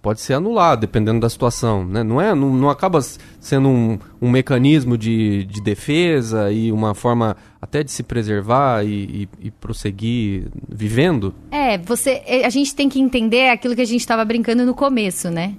pode 0.00 0.20
ser 0.20 0.34
anulado, 0.34 0.80
dependendo 0.80 1.20
da 1.20 1.28
situação. 1.28 1.84
Né? 1.84 2.02
Não, 2.02 2.20
é, 2.20 2.34
não, 2.34 2.52
não 2.52 2.68
acaba 2.68 3.00
sendo 3.40 3.68
um, 3.68 3.98
um 4.20 4.30
mecanismo 4.30 4.98
de, 4.98 5.44
de 5.44 5.60
defesa 5.62 6.50
e 6.50 6.72
uma 6.72 6.94
forma 6.94 7.36
até 7.60 7.82
de 7.82 7.90
se 7.90 8.02
preservar 8.02 8.84
e, 8.84 9.28
e, 9.40 9.46
e, 9.46 9.50
prosseguir 9.50 10.48
vivendo? 10.68 11.34
É, 11.50 11.78
você, 11.78 12.22
é, 12.26 12.44
a 12.44 12.50
gente 12.50 12.74
tem 12.74 12.88
que 12.88 13.00
entender 13.00 13.50
aquilo 13.50 13.74
que 13.74 13.82
a 13.82 13.86
gente 13.86 14.00
estava 14.00 14.24
brincando 14.24 14.64
no 14.66 14.74
começo, 14.74 15.30
né? 15.30 15.54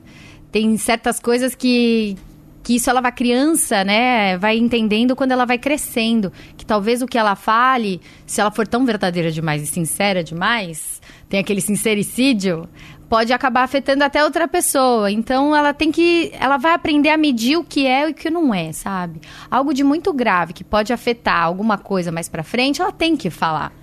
Tem 0.52 0.76
certas 0.78 1.20
coisas 1.20 1.56
que, 1.56 2.18
que 2.64 2.76
isso 2.76 2.90
ela 2.90 3.02
vai 3.02 3.12
criança, 3.12 3.84
né, 3.84 4.38
vai 4.38 4.58
entendendo 4.58 5.16
quando 5.16 5.32
ela 5.32 5.46
vai 5.46 5.58
crescendo, 5.58 6.32
que 6.58 6.66
talvez 6.66 7.02
o 7.02 7.08
que 7.08 7.18
ela 7.18 7.36
fale, 7.36 8.02
se 8.26 8.42
ela 8.42 8.52
for 8.52 8.68
tão 8.68 8.86
verdadeira 8.86 9.32
demais 9.32 9.62
e 9.62 9.68
sincera 9.68 10.24
demais, 10.24 11.00
tem 11.28 11.40
aquele 11.40 11.62
sincericídio, 11.62 12.68
pode 13.10 13.34
acabar 13.34 13.64
afetando 13.64 14.04
até 14.04 14.24
outra 14.24 14.48
pessoa. 14.48 15.12
Então 15.12 15.56
ela 15.56 15.74
tem 15.74 15.92
que. 15.92 16.32
Ela 16.40 16.58
vai 16.58 16.74
aprender 16.74 17.10
a 17.10 17.18
medir 17.18 17.58
o 17.58 17.64
que 17.64 17.86
é 17.86 18.08
e 18.08 18.12
o 18.12 18.14
que 18.14 18.30
não 18.30 18.54
é, 18.54 18.72
sabe? 18.72 19.20
Algo 19.50 19.74
de 19.74 19.84
muito 19.84 20.14
grave 20.14 20.54
que 20.54 20.64
pode 20.64 20.94
afetar 20.94 21.44
alguma 21.44 21.78
coisa 21.78 22.12
mais 22.12 22.30
pra 22.30 22.44
frente, 22.44 22.82
ela 22.82 22.92
tem 22.92 23.18
que 23.18 23.30
falar. 23.30 23.74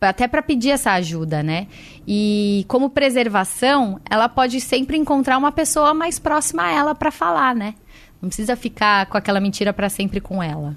Até 0.00 0.26
para 0.26 0.42
pedir 0.42 0.70
essa 0.70 0.90
ajuda, 0.92 1.44
né? 1.44 1.68
E 2.06 2.64
como 2.66 2.90
preservação, 2.90 4.00
ela 4.10 4.28
pode 4.28 4.60
sempre 4.60 4.96
encontrar 4.96 5.38
uma 5.38 5.52
pessoa 5.52 5.94
mais 5.94 6.18
próxima 6.18 6.64
a 6.64 6.72
ela 6.72 6.92
para 6.92 7.12
falar, 7.12 7.54
né? 7.54 7.74
Não 8.20 8.28
precisa 8.28 8.56
ficar 8.56 9.06
com 9.06 9.16
aquela 9.16 9.40
mentira 9.40 9.72
para 9.72 9.88
sempre 9.88 10.20
com 10.20 10.42
ela. 10.42 10.76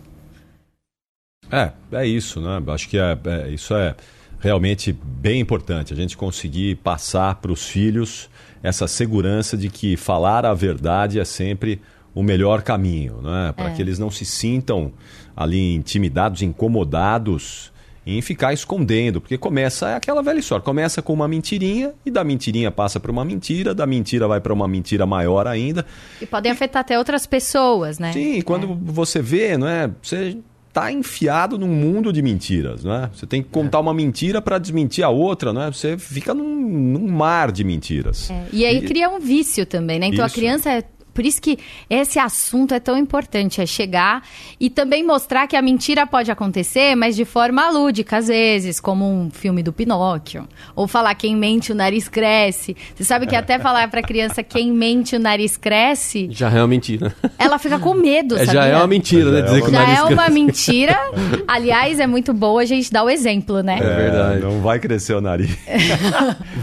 É, 1.51 1.71
é 1.91 2.05
isso, 2.05 2.39
né? 2.39 2.61
Acho 2.71 2.87
que 2.87 2.99
é, 2.99 3.17
é 3.25 3.49
isso 3.49 3.73
é 3.73 3.95
realmente 4.39 4.91
bem 4.93 5.39
importante 5.39 5.93
a 5.93 5.95
gente 5.95 6.15
conseguir 6.15 6.75
passar 6.77 7.35
para 7.35 7.51
os 7.51 7.65
filhos 7.67 8.29
essa 8.61 8.87
segurança 8.87 9.55
de 9.55 9.69
que 9.69 9.95
falar 9.95 10.45
a 10.45 10.53
verdade 10.53 11.19
é 11.19 11.25
sempre 11.25 11.81
o 12.13 12.23
melhor 12.23 12.61
caminho, 12.61 13.21
né? 13.21 13.53
para 13.55 13.69
é. 13.69 13.73
que 13.73 13.81
eles 13.81 13.99
não 13.99 14.09
se 14.09 14.25
sintam 14.25 14.91
ali 15.35 15.75
intimidados, 15.75 16.41
incomodados 16.41 17.71
em 18.05 18.21
ficar 18.21 18.53
escondendo, 18.53 19.19
porque 19.19 19.37
começa 19.37 19.95
aquela 19.95 20.21
velha 20.21 20.39
história, 20.39 20.63
começa 20.63 21.01
com 21.01 21.11
uma 21.11 21.27
mentirinha 21.27 21.93
e 22.05 22.11
da 22.11 22.23
mentirinha 22.23 22.69
passa 22.69 22.99
para 22.99 23.11
uma 23.11 23.25
mentira, 23.25 23.73
da 23.73 23.87
mentira 23.87 24.27
vai 24.27 24.39
para 24.39 24.53
uma 24.53 24.67
mentira 24.67 25.05
maior 25.07 25.47
ainda. 25.47 25.85
E 26.21 26.25
podem 26.25 26.51
afetar 26.51 26.81
até 26.81 26.97
outras 26.99 27.25
pessoas, 27.25 27.97
né? 27.97 28.13
Sim, 28.13 28.41
quando 28.41 28.71
é. 28.71 28.77
você 28.79 29.21
vê, 29.21 29.57
não 29.57 29.67
é? 29.67 29.89
Você 30.01 30.37
está 30.75 30.91
enfiado 30.91 31.57
num 31.57 31.69
mundo 31.69 32.11
de 32.11 32.21
mentiras, 32.21 32.83
né? 32.83 33.09
Você 33.13 33.25
tem 33.25 33.41
que 33.41 33.47
contar 33.47 33.77
é. 33.77 33.81
uma 33.81 33.93
mentira 33.93 34.41
para 34.41 34.57
desmentir 34.57 35.05
a 35.05 35.09
outra, 35.09 35.53
né? 35.53 35.71
Você 35.71 35.97
fica 35.97 36.33
num, 36.33 36.45
num 36.45 37.07
mar 37.07 37.49
de 37.49 37.63
mentiras. 37.63 38.29
É. 38.29 38.45
E 38.51 38.65
aí 38.65 38.79
e... 38.79 38.81
cria 38.81 39.09
um 39.09 39.17
vício 39.17 39.65
também, 39.65 39.97
né? 39.97 40.07
Então 40.07 40.25
Isso. 40.25 40.35
a 40.35 40.37
criança 40.37 40.69
é 40.69 40.83
Por 41.15 41.25
isso 41.25 41.41
que 41.41 41.57
esse 41.89 42.19
assunto 42.19 42.73
é 42.75 42.79
tão 42.79 42.95
importante, 42.97 43.61
é 43.61 43.65
chegar 43.65 44.21
e 44.59 44.69
também 44.69 45.03
mostrar 45.03 45.47
que 45.47 45.55
a 45.55 45.61
mentira 45.61 46.05
pode 46.05 46.29
acontecer, 46.29 46.93
mas 46.95 47.15
de 47.15 47.25
forma 47.25 47.69
lúdica, 47.71 48.17
às 48.17 48.27
vezes, 48.27 48.79
como 48.81 49.09
um 49.09 49.31
filme 49.31 49.63
do 49.63 49.71
Pinóquio. 49.73 50.47
Ou 50.75 50.87
falar 50.87 51.15
quem 51.15 51.35
mente 51.35 51.71
o 51.71 51.75
nariz 51.75 52.09
cresce. 52.09 52.75
Você 52.93 53.03
sabe 53.05 53.25
que 53.25 53.35
até 53.35 53.57
falar 53.57 53.89
pra 53.89 54.03
criança 54.03 54.43
quem 54.43 54.71
mente 54.73 55.15
o 55.15 55.19
nariz 55.19 55.55
cresce, 55.55 56.27
Já 56.29 56.51
é 56.51 56.57
uma 56.59 56.67
mentira. 56.67 57.15
ela 57.39 57.57
fica 57.57 57.79
com 57.79 57.93
medo, 57.93 58.35
É, 58.35 58.39
sabia? 58.45 58.53
já 58.53 58.65
é 58.65 58.75
uma 58.75 58.87
mentira, 58.87 59.31
né? 59.31 59.37
Já 59.39 59.39
é 59.39 59.41
Dizer 59.45 59.55
uma- 59.55 59.61
que 59.61 59.67
o 59.67 59.71
Já 59.71 59.79
nariz 59.79 59.93
é 59.93 60.01
cresce. 60.05 60.13
uma 60.13 60.29
mentira. 60.29 60.99
Aliás, 61.47 61.99
é 62.01 62.07
muito 62.07 62.33
boa 62.33 62.61
a 62.61 62.65
gente 62.65 62.91
dar 62.91 63.03
o 63.05 63.09
exemplo, 63.09 63.63
né? 63.63 63.77
É 63.79 63.95
verdade. 63.95 64.41
Não 64.41 64.59
vai 64.59 64.79
crescer 64.79 65.13
o 65.13 65.21
nariz. 65.21 65.55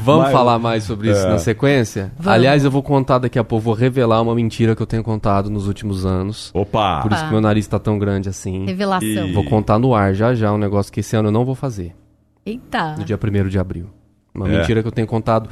Vamos 0.04 0.24
Mas- 0.24 0.32
falar 0.32 0.58
mais 0.58 0.84
sobre 0.84 1.10
isso 1.10 1.24
É. 1.26 1.28
na 1.30 1.38
sequência? 1.38 2.12
Vamos. 2.18 2.32
Aliás, 2.38 2.64
eu 2.64 2.70
vou 2.70 2.82
contar 2.82 3.16
daqui 3.18 3.38
a 3.38 3.44
pouco, 3.44 3.64
vou 3.64 3.74
revelar 3.74 4.20
uma 4.20 4.34
mentira 4.34 4.41
que 4.76 4.82
eu 4.82 4.86
tenho 4.86 5.02
contado 5.02 5.48
nos 5.50 5.66
últimos 5.68 6.04
anos. 6.06 6.50
Opa! 6.54 7.00
Por 7.02 7.12
isso 7.12 7.24
que 7.24 7.30
meu 7.30 7.40
nariz 7.40 7.66
tá 7.66 7.78
tão 7.78 7.98
grande 7.98 8.28
assim. 8.28 8.64
Revelação. 8.66 9.06
E- 9.28 9.32
Vou 9.32 9.44
contar 9.44 9.78
no 9.78 9.94
ar 9.94 10.14
já 10.14 10.34
já, 10.34 10.52
um 10.52 10.58
negócio 10.58 10.92
que 10.92 11.00
esse 11.00 11.14
ano 11.16 11.28
eu 11.28 11.32
não 11.32 11.44
vou 11.44 11.54
fazer. 11.54 11.94
Eita. 12.44 12.96
No 12.96 13.04
dia 13.04 13.16
1 13.18 13.48
de 13.48 13.58
abril. 13.58 13.86
Uma 14.34 14.48
É. 14.48 14.58
mentira 14.58 14.82
que 14.82 14.88
eu 14.88 14.92
tenho 14.92 15.06
contado. 15.06 15.48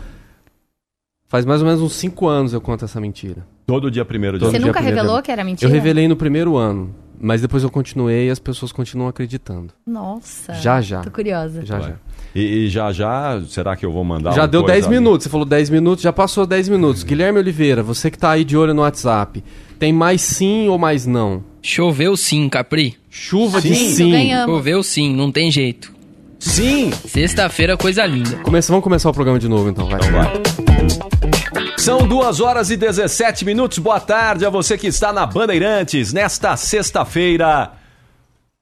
Faz 1.28 1.44
mais 1.44 1.60
ou 1.60 1.66
menos 1.66 1.80
uns 1.80 1.92
5 1.92 2.26
anos 2.26 2.52
eu 2.52 2.60
conto 2.60 2.84
essa 2.84 3.00
mentira. 3.00 3.46
Todo 3.66 3.90
dia 3.90 4.04
primeiro 4.04 4.36
de 4.36 4.40
Todo 4.44 4.50
Você 4.50 4.58
dia 4.58 4.66
nunca 4.66 4.78
primeiro 4.78 4.96
revelou 4.96 5.16
abril. 5.18 5.24
que 5.24 5.30
era 5.32 5.44
mentira? 5.44 5.70
Eu 5.70 5.72
revelei 5.72 6.08
no 6.08 6.16
primeiro 6.16 6.56
ano, 6.56 6.92
mas 7.20 7.40
depois 7.42 7.62
eu 7.62 7.70
continuei 7.70 8.26
e 8.28 8.30
as 8.30 8.38
pessoas 8.38 8.72
continuam 8.72 9.08
acreditando. 9.08 9.72
Nossa. 9.86 10.54
Já, 10.54 10.80
já. 10.80 11.00
Tô 11.02 11.10
curiosa. 11.10 11.64
Já, 11.64 11.78
Vai. 11.78 11.90
já. 11.90 11.96
E, 12.34 12.40
e 12.40 12.68
já 12.68 12.92
já, 12.92 13.42
será 13.48 13.74
que 13.76 13.84
eu 13.84 13.90
vou 13.90 14.04
mandar 14.04 14.32
Já 14.32 14.46
deu 14.46 14.60
coisa 14.62 14.74
10 14.74 14.86
ali? 14.86 14.94
minutos, 14.96 15.24
você 15.24 15.28
falou 15.30 15.44
10 15.44 15.68
minutos, 15.70 16.02
já 16.02 16.12
passou 16.12 16.46
10 16.46 16.68
minutos. 16.68 17.02
Guilherme 17.02 17.38
Oliveira, 17.40 17.82
você 17.82 18.10
que 18.10 18.16
tá 18.18 18.30
aí 18.30 18.44
de 18.44 18.56
olho 18.56 18.72
no 18.72 18.82
WhatsApp, 18.82 19.42
tem 19.78 19.92
mais 19.92 20.20
sim 20.22 20.68
ou 20.68 20.78
mais 20.78 21.06
não? 21.06 21.42
Choveu 21.60 22.16
sim, 22.16 22.48
Capri. 22.48 22.96
Chuva 23.10 23.60
de 23.60 23.74
Sim, 23.74 23.90
sim. 23.90 24.10
ganhamos. 24.12 24.54
Choveu 24.54 24.82
sim, 24.82 25.14
não 25.14 25.30
tem 25.32 25.50
jeito. 25.50 25.92
Sim! 26.38 26.90
Sexta-feira, 26.92 27.76
coisa 27.76 28.06
linda. 28.06 28.36
Começa, 28.38 28.72
vamos 28.72 28.84
começar 28.84 29.10
o 29.10 29.12
programa 29.12 29.38
de 29.38 29.46
novo 29.48 29.68
então, 29.68 29.86
vai. 29.88 29.98
Então 30.00 30.12
vai. 30.12 31.39
São 31.80 32.06
duas 32.06 32.40
horas 32.40 32.70
e 32.70 32.76
17 32.76 33.42
minutos. 33.42 33.78
Boa 33.78 33.98
tarde 33.98 34.44
a 34.44 34.50
você 34.50 34.76
que 34.76 34.86
está 34.86 35.14
na 35.14 35.24
Bandeirantes 35.24 36.12
nesta 36.12 36.54
sexta-feira. 36.54 37.72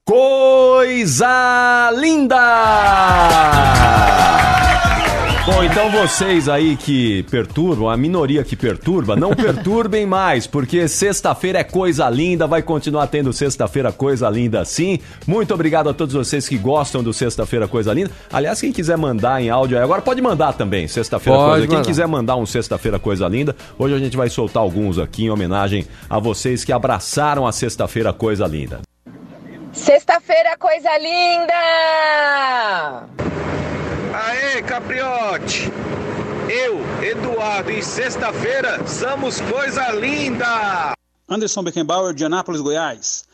Coisa 0.07 1.91
linda! 1.97 2.37
Bom, 5.49 5.65
então 5.65 5.91
vocês 5.91 6.47
aí 6.47 6.77
que 6.77 7.23
perturbam, 7.31 7.89
a 7.89 7.97
minoria 7.97 8.45
que 8.45 8.55
perturba, 8.55 9.17
não 9.17 9.31
perturbem 9.35 10.05
mais, 10.05 10.47
porque 10.47 10.87
sexta-feira 10.87 11.61
é 11.61 11.65
coisa 11.65 12.07
linda, 12.11 12.47
vai 12.47 12.61
continuar 12.61 13.07
tendo 13.07 13.33
sexta-feira 13.33 13.91
coisa 13.91 14.29
linda 14.29 14.63
sim. 14.67 14.99
Muito 15.27 15.55
obrigado 15.55 15.89
a 15.89 15.95
todos 15.95 16.15
vocês 16.15 16.47
que 16.47 16.59
gostam 16.59 17.03
do 17.03 17.15
sexta-feira 17.15 17.67
coisa 17.67 17.95
linda. 17.95 18.11
Aliás, 18.31 18.61
quem 18.61 18.71
quiser 18.71 18.99
mandar 18.99 19.41
em 19.41 19.49
áudio 19.49 19.79
aí, 19.79 19.83
agora 19.83 20.03
pode 20.03 20.21
mandar 20.21 20.53
também, 20.53 20.87
sexta-feira 20.87 21.39
coisa. 21.39 21.67
Quem 21.67 21.77
mandar. 21.77 21.87
quiser 21.87 22.07
mandar 22.07 22.37
um 22.37 22.45
sexta-feira 22.45 22.99
coisa 22.99 23.27
linda, 23.27 23.57
hoje 23.79 23.95
a 23.95 23.99
gente 23.99 24.19
vai 24.19 24.29
soltar 24.29 24.63
alguns 24.63 24.99
aqui 24.99 25.25
em 25.25 25.31
homenagem 25.31 25.87
a 26.11 26.19
vocês 26.19 26.63
que 26.63 26.75
abraçaram 26.75 27.47
a 27.47 27.53
sexta-feira 27.53 28.13
coisa 28.13 28.47
linda. 28.47 28.83
Sexta-feira, 29.73 30.59
coisa 30.59 30.91
linda! 30.99 31.57
Capriote! 34.63 35.71
Eu, 36.49 36.81
Eduardo, 37.03 37.71
e 37.71 37.83
sexta-feira 37.83 38.87
somos 38.87 39.41
coisa 39.41 39.91
linda! 39.91 40.93
Anderson 41.29 41.63
Beckenbauer, 41.63 42.15
de 42.15 42.25
Anápolis, 42.25 42.61
Goiás. 42.61 43.25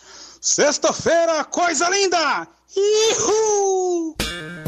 Sexta-feira, 0.40 1.44
coisa 1.44 1.88
linda! 1.88 2.48
Ihu! 2.76 4.16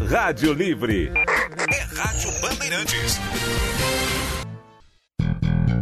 Rádio 0.08 0.52
Livre. 0.52 1.12
É 1.14 1.82
Rádio 2.00 2.30
Bandeirantes. 2.40 3.18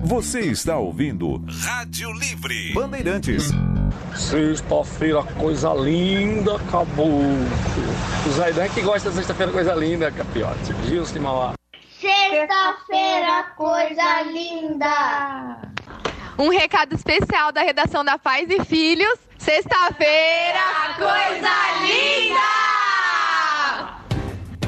Você 0.04 0.40
está 0.40 0.76
ouvindo 0.76 1.42
Rádio 1.62 2.12
Livre. 2.12 2.75
Bandeirantes. 2.75 3.44
Sexta-feira, 4.14 5.23
coisa 5.23 5.73
linda, 5.73 6.56
acabou. 6.56 7.23
O 8.26 8.30
Zaidan 8.32 8.68
que 8.68 8.82
gosta 8.82 9.08
da 9.08 9.16
sexta-feira, 9.16 9.50
coisa 9.50 9.75
linda, 9.75 10.12
Capiote. 10.12 10.75
Gilson 10.87 11.14
de 11.14 11.20
Mauá. 11.20 11.54
Sexta-feira, 11.99 13.44
coisa 13.56 14.23
linda! 14.30 15.56
Um 16.38 16.50
recado 16.50 16.94
especial 16.94 17.50
da 17.50 17.62
redação 17.62 18.04
da 18.04 18.18
Pais 18.18 18.50
e 18.50 18.62
Filhos. 18.62 19.18
Sexta-feira, 19.38 20.61
coisa 20.99 21.49
linda! 21.82 22.40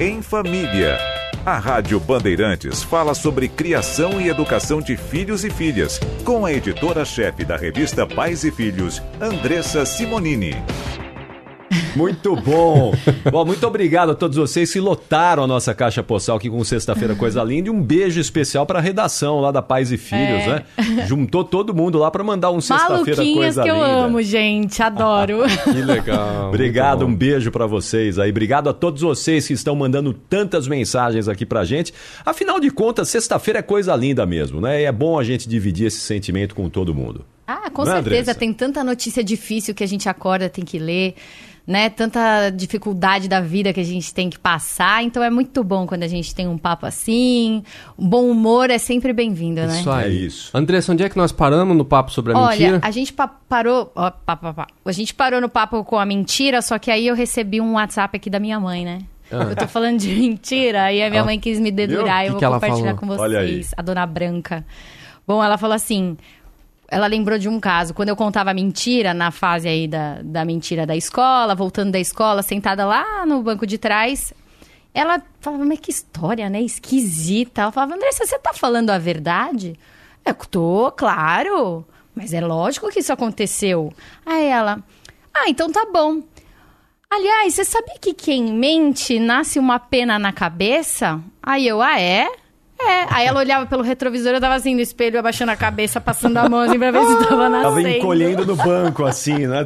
Em 0.00 0.22
família. 0.22 1.15
A 1.46 1.58
Rádio 1.58 2.00
Bandeirantes 2.00 2.82
fala 2.82 3.14
sobre 3.14 3.48
criação 3.48 4.20
e 4.20 4.28
educação 4.28 4.82
de 4.82 4.96
filhos 4.96 5.44
e 5.44 5.50
filhas, 5.50 6.00
com 6.24 6.44
a 6.44 6.52
editora-chefe 6.52 7.44
da 7.44 7.56
revista 7.56 8.04
Pais 8.04 8.42
e 8.42 8.50
Filhos, 8.50 9.00
Andressa 9.20 9.86
Simonini. 9.86 10.56
Muito 11.94 12.36
bom! 12.36 12.92
Bom, 13.30 13.44
muito 13.44 13.66
obrigado 13.66 14.10
a 14.12 14.14
todos 14.14 14.36
vocês 14.36 14.72
que 14.72 14.80
lotaram 14.80 15.44
a 15.44 15.46
nossa 15.46 15.74
caixa 15.74 16.02
postal 16.02 16.36
aqui 16.36 16.48
com 16.50 16.62
Sexta-feira 16.64 17.14
Coisa 17.14 17.42
Linda 17.42 17.68
e 17.68 17.70
um 17.70 17.82
beijo 17.82 18.20
especial 18.20 18.66
para 18.66 18.78
a 18.78 18.82
redação 18.82 19.40
lá 19.40 19.50
da 19.50 19.62
Pais 19.62 19.90
e 19.92 19.96
Filhos, 19.96 20.42
É. 20.42 20.46
né? 20.78 21.06
Juntou 21.06 21.42
todo 21.44 21.74
mundo 21.74 21.98
lá 21.98 22.10
para 22.10 22.22
mandar 22.22 22.50
um 22.50 22.60
Sexta-feira 22.60 23.22
Coisa 23.24 23.62
que 23.62 23.68
eu 23.68 23.74
Linda. 23.74 23.86
amo, 23.86 24.22
gente. 24.22 24.82
Adoro. 24.82 25.38
Que 25.64 25.82
legal. 25.82 26.48
Obrigado, 26.48 27.04
um 27.06 27.14
beijo 27.14 27.50
pra 27.50 27.66
vocês 27.66 28.18
aí. 28.18 28.30
Obrigado 28.30 28.68
a 28.68 28.72
todos 28.72 29.02
vocês 29.02 29.46
que 29.46 29.52
estão 29.52 29.74
mandando 29.74 30.12
tantas 30.12 30.66
mensagens 30.68 31.28
aqui 31.28 31.44
pra 31.44 31.64
gente. 31.64 31.92
Afinal 32.24 32.60
de 32.60 32.70
contas, 32.70 33.08
sexta-feira 33.08 33.58
é 33.60 33.62
coisa 33.62 33.94
linda 33.96 34.24
mesmo, 34.26 34.60
né? 34.60 34.82
E 34.82 34.84
é 34.84 34.92
bom 34.92 35.18
a 35.18 35.24
gente 35.24 35.48
dividir 35.48 35.86
esse 35.86 35.98
sentimento 36.00 36.54
com 36.54 36.68
todo 36.68 36.94
mundo. 36.94 37.24
Ah, 37.46 37.70
com 37.70 37.84
Não 37.84 37.92
é, 37.92 37.94
certeza. 37.96 38.20
Andressa? 38.20 38.34
Tem 38.34 38.52
tanta 38.52 38.82
notícia 38.82 39.22
difícil 39.22 39.74
que 39.74 39.84
a 39.84 39.86
gente 39.86 40.08
acorda, 40.08 40.48
tem 40.48 40.64
que 40.64 40.78
ler, 40.80 41.14
né? 41.66 41.88
Tanta 41.90 42.50
dificuldade 42.50 43.28
da 43.28 43.40
vida 43.40 43.72
que 43.72 43.78
a 43.80 43.84
gente 43.84 44.12
tem 44.12 44.28
que 44.28 44.38
passar. 44.38 45.02
Então 45.04 45.22
é 45.22 45.30
muito 45.30 45.62
bom 45.62 45.86
quando 45.86 46.02
a 46.02 46.08
gente 46.08 46.34
tem 46.34 46.48
um 46.48 46.58
papo 46.58 46.86
assim. 46.86 47.62
Um 47.98 48.08
bom 48.08 48.28
humor 48.28 48.68
é 48.70 48.78
sempre 48.78 49.12
bem-vindo, 49.12 49.60
né? 49.60 49.78
Isso 49.80 49.90
aí. 49.90 50.04
É 50.04 50.08
isso. 50.26 50.50
Andressa, 50.56 50.92
onde 50.92 51.04
é 51.04 51.08
que 51.08 51.16
nós 51.16 51.30
paramos 51.30 51.76
no 51.76 51.84
papo 51.84 52.10
sobre 52.10 52.32
a 52.32 52.36
Olha, 52.38 52.48
mentira? 52.58 52.80
a 52.82 52.90
gente 52.90 53.12
pa- 53.12 53.28
parou. 53.28 53.92
ó, 53.94 54.10
pá, 54.10 54.36
pá, 54.36 54.52
pá. 54.52 54.66
A 54.84 54.92
gente 54.92 55.14
parou 55.14 55.40
no 55.40 55.48
papo 55.48 55.84
com 55.84 55.96
a 55.98 56.04
mentira, 56.04 56.60
só 56.62 56.78
que 56.80 56.90
aí 56.90 57.06
eu 57.06 57.14
recebi 57.14 57.60
um 57.60 57.74
WhatsApp 57.74 58.16
aqui 58.16 58.28
da 58.28 58.40
minha 58.40 58.58
mãe, 58.58 58.84
né? 58.84 58.98
Eu 59.30 59.56
tô 59.56 59.66
falando 59.66 59.98
de 59.98 60.08
mentira 60.14 60.92
e 60.92 61.02
a 61.02 61.10
minha 61.10 61.22
Ah. 61.22 61.24
mãe 61.24 61.38
quis 61.38 61.58
me 61.58 61.70
dedurar 61.72 62.22
Viu? 62.22 62.24
e 62.24 62.26
eu 62.28 62.34
Que 62.34 62.38
que 62.38 62.44
vou 62.44 62.54
ela 62.54 62.60
compartilhar 62.60 62.94
falou? 62.94 63.00
com 63.00 63.06
vocês. 63.06 63.20
Olha 63.20 63.38
aí. 63.40 63.66
A 63.76 63.82
dona 63.82 64.06
Branca. 64.06 64.64
Bom, 65.26 65.42
ela 65.42 65.58
falou 65.58 65.74
assim. 65.74 66.16
Ela 66.88 67.06
lembrou 67.06 67.38
de 67.38 67.48
um 67.48 67.58
caso, 67.58 67.92
quando 67.92 68.10
eu 68.10 68.16
contava 68.16 68.54
mentira, 68.54 69.12
na 69.12 69.30
fase 69.30 69.68
aí 69.68 69.88
da, 69.88 70.20
da 70.22 70.44
mentira 70.44 70.86
da 70.86 70.96
escola, 70.96 71.54
voltando 71.54 71.90
da 71.90 71.98
escola, 71.98 72.42
sentada 72.42 72.86
lá 72.86 73.26
no 73.26 73.42
banco 73.42 73.66
de 73.66 73.76
trás, 73.76 74.32
ela 74.94 75.20
falava, 75.40 75.64
mas 75.64 75.80
que 75.80 75.90
história, 75.90 76.48
né? 76.48 76.62
Esquisita. 76.62 77.62
Ela 77.62 77.72
falava, 77.72 77.94
Andressa, 77.94 78.24
você 78.24 78.38
tá 78.38 78.54
falando 78.54 78.90
a 78.90 78.98
verdade? 78.98 79.78
Eu 80.24 80.34
tô, 80.34 80.90
claro. 80.92 81.84
Mas 82.14 82.32
é 82.32 82.40
lógico 82.40 82.88
que 82.88 83.00
isso 83.00 83.12
aconteceu. 83.12 83.92
Aí 84.24 84.46
ela, 84.46 84.82
ah, 85.34 85.48
então 85.48 85.70
tá 85.70 85.86
bom. 85.92 86.22
Aliás, 87.10 87.54
você 87.54 87.64
sabia 87.64 87.98
que 88.00 88.14
quem 88.14 88.54
mente 88.54 89.18
nasce 89.18 89.58
uma 89.58 89.78
pena 89.78 90.18
na 90.18 90.32
cabeça? 90.32 91.20
Aí 91.42 91.68
eu, 91.68 91.82
ah, 91.82 92.00
é? 92.00 92.26
É. 92.78 93.06
Aí 93.08 93.26
ela 93.26 93.40
olhava 93.40 93.64
pelo 93.66 93.82
retrovisor, 93.82 94.32
eu 94.32 94.40
tava 94.40 94.54
assim 94.54 94.74
no 94.74 94.80
espelho, 94.80 95.18
abaixando 95.18 95.50
a 95.50 95.56
cabeça, 95.56 96.00
passando 96.00 96.36
a 96.36 96.48
mão 96.48 96.60
assim 96.60 96.78
pra 96.78 96.90
ver 96.90 97.04
se 97.06 97.28
tava 97.28 97.48
nascendo. 97.48 97.74
Tava 97.76 97.90
encolhendo 97.90 98.44
no 98.46 98.54
banco, 98.56 99.04
assim, 99.04 99.46
né? 99.46 99.64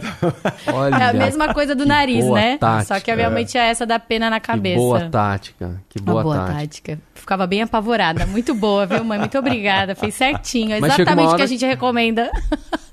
Olha, 0.73 0.95
É 0.97 1.05
a 1.09 1.13
mesma 1.13 1.53
coisa 1.53 1.75
do 1.75 1.83
que 1.83 1.89
nariz, 1.89 2.25
né? 2.27 2.57
tática. 2.59 2.95
Só 2.95 3.01
que 3.01 3.11
a 3.11 3.17
minha 3.17 3.29
mãe 3.31 3.45
tinha 3.45 3.65
essa 3.65 3.85
da 3.85 3.99
pena 3.99 4.31
na 4.31 4.39
que 4.39 4.47
cabeça. 4.47 4.77
boa 4.77 5.01
tática. 5.11 5.83
Que 5.89 5.99
Uma 6.01 6.13
boa, 6.13 6.23
boa 6.23 6.37
tática. 6.37 6.59
tática. 6.59 6.99
Ficava 7.15 7.47
bem 7.47 7.63
apavorada. 7.63 8.25
Muito 8.27 8.55
boa, 8.55 8.87
viu, 8.87 9.03
mãe? 9.05 9.19
Muito 9.19 9.37
obrigada. 9.39 9.95
Fez 9.95 10.15
certinho. 10.15 10.77
Exatamente 10.77 11.11
o 11.11 11.29
que 11.29 11.35
hora- 11.35 11.45
a 11.45 11.47
gente 11.47 11.67
recomenda. 11.67 12.31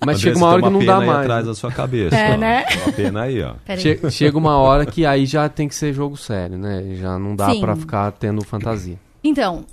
Mas 0.06 0.18
Andressa, 0.18 0.20
chega 0.20 0.38
uma 0.38 0.48
hora 0.48 0.62
que 0.64 0.70
não 0.70 0.80
pena 0.80 0.92
dá 0.94 1.00
aí 1.00 1.08
mais. 1.08 1.20
atrás 1.20 1.46
da 1.46 1.56
sua 1.56 1.72
cabeça. 1.72 2.16
É, 2.16 2.34
ó. 2.34 2.38
né? 2.38 2.66
Uma 2.84 2.94
pena 2.94 3.22
aí, 3.22 3.42
ó. 3.44 3.54
Che- 3.78 4.00
chega 4.12 4.38
uma 4.38 4.58
hora 4.58 4.86
que 4.86 5.06
aí 5.06 5.26
já 5.26 5.48
tem 5.48 5.68
que 5.68 5.76
ser 5.76 5.94
jogo 5.94 6.18
sério, 6.18 6.58
né? 6.58 6.84
Já 6.96 7.18
não 7.20 7.36
dá 7.36 7.52
Sim. 7.52 7.62
pra 7.62 7.76
ficar 7.76 8.12
tendo 8.14 8.44
fantasia. 8.44 8.98
Então, 9.24 9.66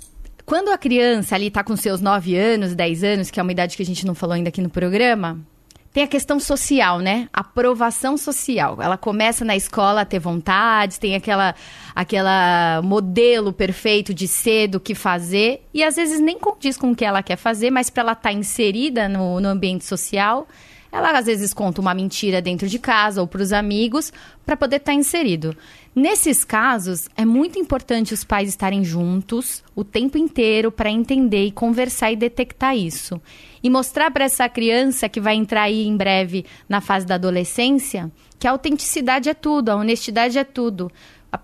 quando 0.45 0.69
a 0.69 0.77
criança 0.77 1.35
ali 1.35 1.49
tá 1.49 1.63
com 1.63 1.75
seus 1.75 1.99
9 1.99 2.35
anos, 2.37 2.75
10 2.75 3.03
anos, 3.03 3.31
que 3.31 3.39
é 3.39 3.43
uma 3.43 3.51
idade 3.51 3.75
que 3.75 3.81
a 3.81 3.85
gente 3.85 4.05
não 4.05 4.13
falou 4.13 4.35
ainda 4.35 4.49
aqui 4.49 4.61
no 4.61 4.69
programa, 4.69 5.39
Tem 5.91 6.03
a 6.03 6.07
questão 6.07 6.41
social, 6.41 6.99
né? 6.99 7.29
Aprovação 7.31 8.17
social. 8.17 8.81
Ela 8.81 8.97
começa 8.97 9.45
na 9.45 9.55
escola 9.55 10.01
a 10.01 10.05
ter 10.05 10.19
vontades, 10.19 10.97
tem 10.97 11.15
aquela, 11.15 11.55
aquela 11.95 12.81
modelo 12.83 13.53
perfeito 13.53 14.13
de 14.13 14.27
ser, 14.27 14.67
do 14.67 14.77
que 14.77 14.93
fazer, 14.93 15.65
e 15.73 15.81
às 15.81 15.95
vezes 15.95 16.19
nem 16.19 16.37
condiz 16.37 16.75
com 16.75 16.91
o 16.91 16.95
que 16.95 17.05
ela 17.05 17.23
quer 17.23 17.37
fazer, 17.37 17.71
mas 17.71 17.89
para 17.89 18.03
ela 18.03 18.11
estar 18.11 18.29
tá 18.29 18.33
inserida 18.33 19.07
no, 19.07 19.39
no 19.39 19.47
ambiente 19.47 19.85
social, 19.85 20.45
ela 20.91 21.17
às 21.17 21.27
vezes 21.27 21.53
conta 21.53 21.79
uma 21.79 21.93
mentira 21.93 22.41
dentro 22.41 22.67
de 22.67 22.77
casa 22.77 23.21
ou 23.21 23.27
para 23.27 23.41
os 23.41 23.53
amigos 23.53 24.11
para 24.45 24.57
poder 24.57 24.77
estar 24.77 24.91
tá 24.91 24.97
inserido. 24.97 25.55
Nesses 25.95 26.43
casos, 26.43 27.07
é 27.15 27.23
muito 27.23 27.57
importante 27.57 28.13
os 28.13 28.25
pais 28.25 28.49
estarem 28.49 28.83
juntos 28.83 29.63
o 29.73 29.81
tempo 29.81 30.17
inteiro 30.17 30.69
para 30.69 30.91
entender 30.91 31.45
e 31.45 31.51
conversar 31.53 32.11
e 32.11 32.17
detectar 32.17 32.75
isso. 32.75 33.21
E 33.63 33.69
mostrar 33.69 34.11
para 34.11 34.25
essa 34.25 34.49
criança 34.49 35.07
que 35.07 35.21
vai 35.21 35.35
entrar 35.35 35.61
aí 35.61 35.87
em 35.87 35.95
breve 35.95 36.45
na 36.67 36.81
fase 36.81 37.05
da 37.05 37.15
adolescência 37.15 38.11
que 38.37 38.45
a 38.45 38.51
autenticidade 38.51 39.29
é 39.29 39.33
tudo, 39.33 39.69
a 39.69 39.75
honestidade 39.77 40.37
é 40.37 40.43
tudo. 40.43 40.91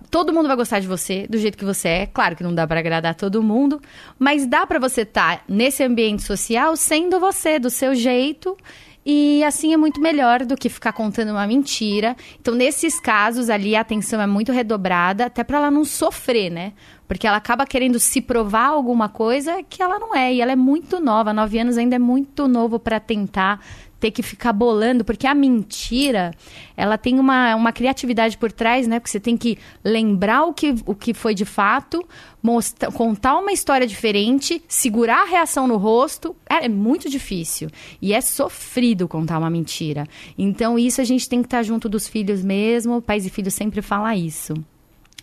Todo 0.10 0.34
mundo 0.34 0.48
vai 0.48 0.58
gostar 0.58 0.80
de 0.80 0.88
você 0.88 1.26
do 1.30 1.38
jeito 1.38 1.58
que 1.58 1.64
você 1.64 1.88
é. 1.88 2.06
Claro 2.06 2.36
que 2.36 2.44
não 2.44 2.54
dá 2.54 2.68
para 2.68 2.82
agradar 2.82 3.16
todo 3.16 3.42
mundo, 3.42 3.82
mas 4.20 4.46
dá 4.46 4.68
para 4.68 4.80
você 4.80 5.04
estar 5.04 5.38
tá 5.38 5.44
nesse 5.48 5.82
ambiente 5.82 6.24
social 6.24 6.76
sendo 6.76 7.22
você, 7.22 7.58
do 7.58 7.70
seu 7.70 7.96
jeito 7.96 8.58
e 9.06 9.44
assim 9.44 9.74
é 9.74 9.78
muito 9.78 10.00
melhor 10.00 10.46
do 10.46 10.56
que 10.56 10.70
ficar 10.70 10.94
contando 10.94 11.32
uma 11.32 11.48
mentira. 11.48 12.16
Então, 12.40 12.54
nesses 12.54 13.00
casos 13.00 13.50
ali, 13.50 13.76
a 13.76 13.82
atenção 13.82 14.22
é 14.22 14.28
muito 14.28 14.52
redobrada, 14.52 15.26
até 15.26 15.44
para 15.44 15.58
ela 15.58 15.72
não 15.72 15.84
sofrer, 15.84 16.52
né? 16.52 16.74
Porque 17.08 17.26
ela 17.26 17.38
acaba 17.38 17.66
querendo 17.66 18.00
se 18.00 18.22
provar 18.22 18.68
alguma 18.68 19.10
coisa 19.10 19.64
que 19.64 19.82
ela 19.82 19.98
não 19.98 20.16
é. 20.16 20.34
E 20.34 20.42
ela 20.42 20.52
é 20.52 20.56
muito 20.56 21.00
nova, 21.00 21.34
nove 21.34 21.60
anos 21.60 21.78
ainda 21.78 21.96
é 21.96 22.00
muito 22.00 22.48
novo 22.48 22.80
para 22.80 23.00
tentar 23.00 23.60
ter 24.02 24.10
que 24.10 24.24
ficar 24.24 24.52
bolando, 24.52 25.06
porque 25.06 25.28
a 25.28 25.36
mentira, 25.36 26.34
ela 26.76 26.98
tem 26.98 27.20
uma, 27.20 27.56
uma 27.56 27.72
criatividade 27.72 28.36
por 28.36 28.52
trás, 28.52 28.88
né? 28.88 29.00
Porque 29.00 29.12
você 29.12 29.20
tem 29.20 29.38
que 29.38 29.60
lembrar 29.84 30.44
o 30.46 30.54
que, 30.54 30.74
o 30.88 30.96
que 30.96 31.14
foi 31.14 31.36
de 31.36 31.46
fato, 31.46 32.04
mostrar, 32.42 32.92
contar 32.92 33.38
uma 33.38 33.52
história 33.52 33.86
diferente, 33.86 34.62
segurar 34.68 35.22
a 35.22 35.26
reação 35.26 35.68
no 35.68 35.78
rosto. 35.78 36.36
É, 36.50 36.66
é, 36.66 36.68
muito 36.68 37.08
difícil. 37.08 37.70
E 38.02 38.12
é 38.12 38.20
sofrido 38.20 39.08
contar 39.08 39.38
uma 39.38 39.52
mentira. 39.52 40.08
Então, 40.36 40.80
isso 40.80 41.00
a 41.00 41.04
gente 41.04 41.30
tem 41.30 41.42
que 41.42 41.48
estar 41.48 41.62
junto 41.62 41.88
dos 41.88 42.08
filhos 42.08 42.44
mesmo. 42.44 43.04
Pais 43.04 43.28
e 43.28 43.30
filhos 43.30 43.54
sempre 43.54 43.84
falam 43.84 44.12
isso. 44.14 44.56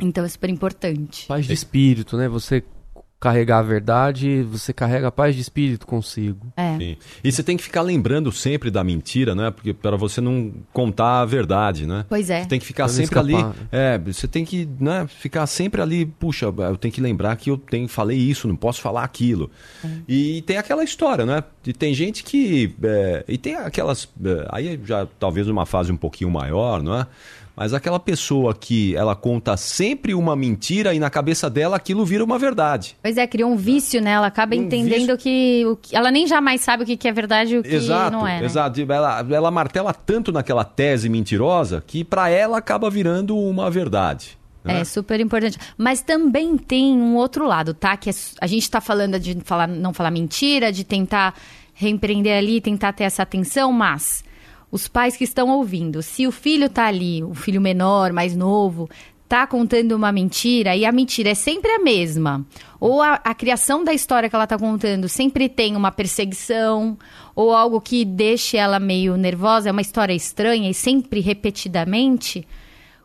Então 0.00 0.24
é 0.24 0.28
super 0.28 0.48
importante. 0.48 1.26
Paz 1.26 1.44
de 1.46 1.52
espírito, 1.52 2.16
né? 2.16 2.28
Você 2.28 2.62
carregar 3.20 3.58
a 3.58 3.62
verdade, 3.62 4.42
você 4.42 4.72
carrega 4.72 5.08
a 5.08 5.12
paz 5.12 5.34
de 5.34 5.40
espírito 5.40 5.86
consigo. 5.86 6.46
É. 6.56 6.76
Sim. 6.78 6.96
E 7.22 7.32
você 7.32 7.42
tem 7.42 7.56
que 7.56 7.62
ficar 7.62 7.82
lembrando 7.82 8.30
sempre 8.30 8.70
da 8.70 8.84
mentira, 8.84 9.34
né? 9.34 9.50
Porque 9.50 9.74
para 9.74 9.96
você 9.96 10.20
não 10.20 10.52
contar 10.72 11.20
a 11.22 11.24
verdade, 11.24 11.84
né? 11.84 12.04
Pois 12.08 12.30
é. 12.30 12.42
Você 12.42 12.48
tem 12.48 12.60
que 12.60 12.66
ficar 12.66 12.88
sempre 12.88 13.18
ali. 13.18 13.34
É, 13.72 13.98
você 13.98 14.28
tem 14.28 14.44
que, 14.44 14.68
né, 14.78 15.06
ficar 15.08 15.46
sempre 15.46 15.82
ali, 15.82 16.06
puxa, 16.06 16.46
eu 16.46 16.76
tenho 16.76 16.94
que 16.94 17.00
lembrar 17.00 17.34
que 17.36 17.50
eu 17.50 17.58
tenho 17.58 17.88
falei 17.88 18.18
isso, 18.18 18.46
não 18.46 18.56
posso 18.56 18.80
falar 18.80 19.02
aquilo. 19.02 19.50
É. 19.84 19.88
E 20.08 20.42
tem 20.42 20.56
aquela 20.56 20.84
história, 20.84 21.26
né? 21.26 21.42
E 21.66 21.72
tem 21.72 21.92
gente 21.92 22.22
que 22.22 22.74
é, 22.82 23.24
e 23.26 23.36
tem 23.36 23.56
aquelas 23.56 24.08
é, 24.24 24.46
aí 24.50 24.80
já 24.84 25.06
talvez 25.18 25.48
uma 25.48 25.66
fase 25.66 25.90
um 25.90 25.96
pouquinho 25.96 26.30
maior, 26.30 26.82
não 26.82 26.94
é? 26.94 27.06
Mas 27.58 27.74
aquela 27.74 27.98
pessoa 27.98 28.54
que 28.54 28.94
ela 28.94 29.16
conta 29.16 29.56
sempre 29.56 30.14
uma 30.14 30.36
mentira 30.36 30.94
e 30.94 31.00
na 31.00 31.10
cabeça 31.10 31.50
dela 31.50 31.76
aquilo 31.76 32.06
vira 32.06 32.22
uma 32.22 32.38
verdade. 32.38 32.96
Pois 33.02 33.16
é, 33.16 33.26
criou 33.26 33.50
um 33.50 33.56
vício, 33.56 34.00
né? 34.00 34.12
Ela 34.12 34.28
acaba 34.28 34.54
um 34.54 34.58
entendendo 34.62 35.18
que, 35.18 35.66
o 35.66 35.74
que, 35.74 35.96
Ela 35.96 36.12
nem 36.12 36.24
jamais 36.28 36.60
sabe 36.60 36.84
o 36.84 36.86
que 36.86 37.08
é 37.08 37.12
verdade 37.12 37.56
e 37.56 37.58
o 37.58 37.62
que 37.64 37.74
exato, 37.74 38.12
não 38.12 38.24
é. 38.24 38.38
Né? 38.38 38.46
Exato, 38.46 38.80
ela, 38.80 39.26
ela 39.28 39.50
martela 39.50 39.92
tanto 39.92 40.30
naquela 40.30 40.62
tese 40.62 41.08
mentirosa 41.08 41.82
que 41.84 42.04
para 42.04 42.30
ela 42.30 42.58
acaba 42.58 42.88
virando 42.88 43.36
uma 43.36 43.68
verdade. 43.68 44.38
Né? 44.62 44.80
É 44.80 44.84
super 44.84 45.18
importante. 45.18 45.58
Mas 45.76 46.00
também 46.00 46.56
tem 46.56 46.96
um 46.96 47.16
outro 47.16 47.44
lado, 47.44 47.74
tá? 47.74 47.96
Que 47.96 48.10
é, 48.10 48.12
a 48.40 48.46
gente 48.46 48.62
está 48.62 48.80
falando 48.80 49.18
de 49.18 49.36
falar, 49.44 49.66
não 49.66 49.92
falar 49.92 50.12
mentira, 50.12 50.70
de 50.70 50.84
tentar 50.84 51.34
reempreender 51.74 52.38
ali, 52.38 52.60
tentar 52.60 52.92
ter 52.92 53.02
essa 53.02 53.24
atenção, 53.24 53.72
mas 53.72 54.22
os 54.70 54.88
pais 54.88 55.16
que 55.16 55.24
estão 55.24 55.48
ouvindo, 55.48 56.02
se 56.02 56.26
o 56.26 56.32
filho 56.32 56.66
está 56.66 56.86
ali, 56.86 57.22
o 57.22 57.34
filho 57.34 57.60
menor, 57.60 58.12
mais 58.12 58.36
novo, 58.36 58.88
está 59.24 59.46
contando 59.46 59.92
uma 59.92 60.10
mentira 60.10 60.74
e 60.74 60.86
a 60.86 60.92
mentira 60.92 61.30
é 61.30 61.34
sempre 61.34 61.70
a 61.70 61.78
mesma, 61.78 62.46
ou 62.80 63.02
a, 63.02 63.20
a 63.22 63.34
criação 63.34 63.84
da 63.84 63.92
história 63.92 64.28
que 64.28 64.34
ela 64.34 64.44
está 64.44 64.58
contando 64.58 65.08
sempre 65.08 65.48
tem 65.48 65.76
uma 65.76 65.92
perseguição, 65.92 66.98
ou 67.36 67.54
algo 67.54 67.80
que 67.80 68.04
deixe 68.04 68.56
ela 68.56 68.80
meio 68.80 69.16
nervosa, 69.16 69.68
é 69.68 69.72
uma 69.72 69.82
história 69.82 70.14
estranha 70.14 70.70
e 70.70 70.74
sempre 70.74 71.20
repetidamente, 71.20 72.46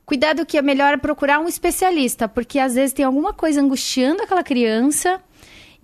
cuidado 0.05 0.45
que 0.45 0.57
é 0.57 0.61
melhor 0.61 0.97
procurar 0.99 1.39
um 1.39 1.47
especialista, 1.47 2.27
porque 2.27 2.57
às 2.57 2.75
vezes 2.75 2.93
tem 2.93 3.03
alguma 3.03 3.33
coisa 3.33 3.61
angustiando 3.61 4.23
aquela 4.23 4.43
criança 4.43 5.21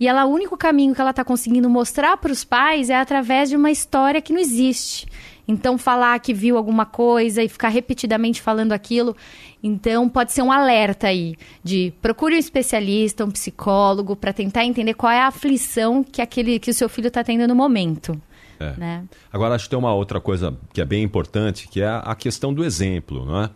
e 0.00 0.08
ela, 0.08 0.24
o 0.24 0.32
único 0.32 0.56
caminho 0.56 0.94
que 0.94 1.00
ela 1.02 1.10
está 1.10 1.22
conseguindo 1.22 1.68
mostrar 1.68 2.16
para 2.16 2.32
os 2.32 2.42
pais 2.42 2.88
é 2.88 2.96
através 2.96 3.50
de 3.50 3.56
uma 3.56 3.70
história 3.70 4.22
que 4.22 4.32
não 4.32 4.40
existe. 4.40 5.06
Então, 5.50 5.76
falar 5.76 6.18
que 6.20 6.32
viu 6.32 6.56
alguma 6.56 6.86
coisa 6.86 7.42
e 7.42 7.48
ficar 7.48 7.68
repetidamente 7.68 8.40
falando 8.40 8.72
aquilo. 8.72 9.16
Então, 9.62 10.08
pode 10.08 10.32
ser 10.32 10.42
um 10.42 10.52
alerta 10.52 11.08
aí 11.08 11.34
de 11.62 11.92
procure 12.00 12.36
um 12.36 12.38
especialista, 12.38 13.24
um 13.24 13.30
psicólogo, 13.30 14.14
para 14.14 14.32
tentar 14.32 14.64
entender 14.64 14.94
qual 14.94 15.12
é 15.12 15.20
a 15.20 15.26
aflição 15.26 16.04
que, 16.04 16.22
aquele, 16.22 16.60
que 16.60 16.70
o 16.70 16.74
seu 16.74 16.88
filho 16.88 17.08
está 17.08 17.24
tendo 17.24 17.48
no 17.48 17.54
momento. 17.54 18.20
É. 18.60 18.74
Né? 18.76 19.04
Agora, 19.32 19.54
acho 19.54 19.64
que 19.64 19.70
tem 19.70 19.78
uma 19.78 19.92
outra 19.92 20.20
coisa 20.20 20.56
que 20.72 20.80
é 20.80 20.84
bem 20.84 21.02
importante, 21.02 21.66
que 21.66 21.82
é 21.82 21.88
a 21.88 22.14
questão 22.14 22.54
do 22.54 22.64
exemplo, 22.64 23.26
não 23.26 23.42
é? 23.42 23.50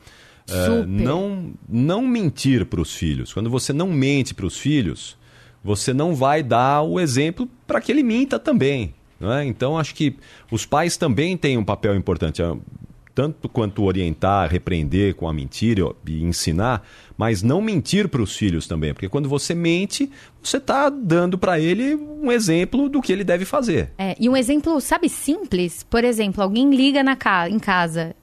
É, 0.47 0.85
não, 0.87 1.55
não 1.67 2.03
mentir 2.03 2.67
para 2.67 2.81
os 2.81 2.95
filhos. 2.95 3.33
Quando 3.33 3.49
você 3.49 3.73
não 3.73 3.89
mente 3.89 4.35
para 4.35 4.45
os 4.45 4.59
filhos, 4.59 5.17
você 5.63 5.95
não 5.95 6.15
vai 6.15 6.43
dar 6.43 6.83
o 6.83 7.01
exemplo 7.01 7.49
para 7.67 7.81
que 7.81 7.91
ele 7.91 8.03
minta 8.03 8.39
também. 8.39 8.95
É? 9.33 9.45
Então, 9.45 9.79
acho 9.79 9.95
que 9.95 10.17
os 10.51 10.67
pais 10.67 10.97
também 10.97 11.37
têm 11.37 11.57
um 11.57 11.65
papel 11.65 11.95
importante, 11.95 12.43
é, 12.43 12.57
tanto 13.15 13.49
quanto 13.49 13.85
orientar, 13.85 14.51
repreender 14.51 15.15
com 15.15 15.29
a 15.29 15.33
mentira 15.33 15.85
e 16.07 16.23
ensinar, 16.23 16.87
mas 17.17 17.43
não 17.43 17.63
mentir 17.63 18.09
para 18.09 18.21
os 18.21 18.37
filhos 18.37 18.67
também, 18.67 18.93
porque 18.93 19.09
quando 19.09 19.29
você 19.29 19.55
mente, 19.55 20.11
você 20.43 20.57
está 20.57 20.91
dando 20.91 21.39
para 21.39 21.61
ele 21.61 21.95
um 21.95 22.33
exemplo 22.33 22.89
do 22.89 23.01
que 23.01 23.13
ele 23.13 23.23
deve 23.23 23.45
fazer. 23.45 23.93
É, 23.97 24.17
e 24.19 24.29
um 24.29 24.37
exemplo, 24.37 24.81
sabe, 24.81 25.09
simples? 25.09 25.85
Por 25.85 26.03
exemplo, 26.03 26.43
alguém 26.43 26.75
liga 26.75 27.03
na 27.03 27.15
ca 27.15 27.49
em 27.49 27.59
casa 27.59 28.17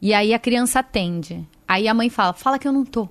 e 0.00 0.14
aí 0.14 0.32
a 0.32 0.38
criança 0.38 0.80
atende. 0.80 1.44
Aí 1.66 1.88
a 1.88 1.94
mãe 1.94 2.08
fala: 2.08 2.32
fala 2.32 2.58
que 2.58 2.68
eu 2.68 2.72
não 2.72 2.84
tô. 2.84 3.08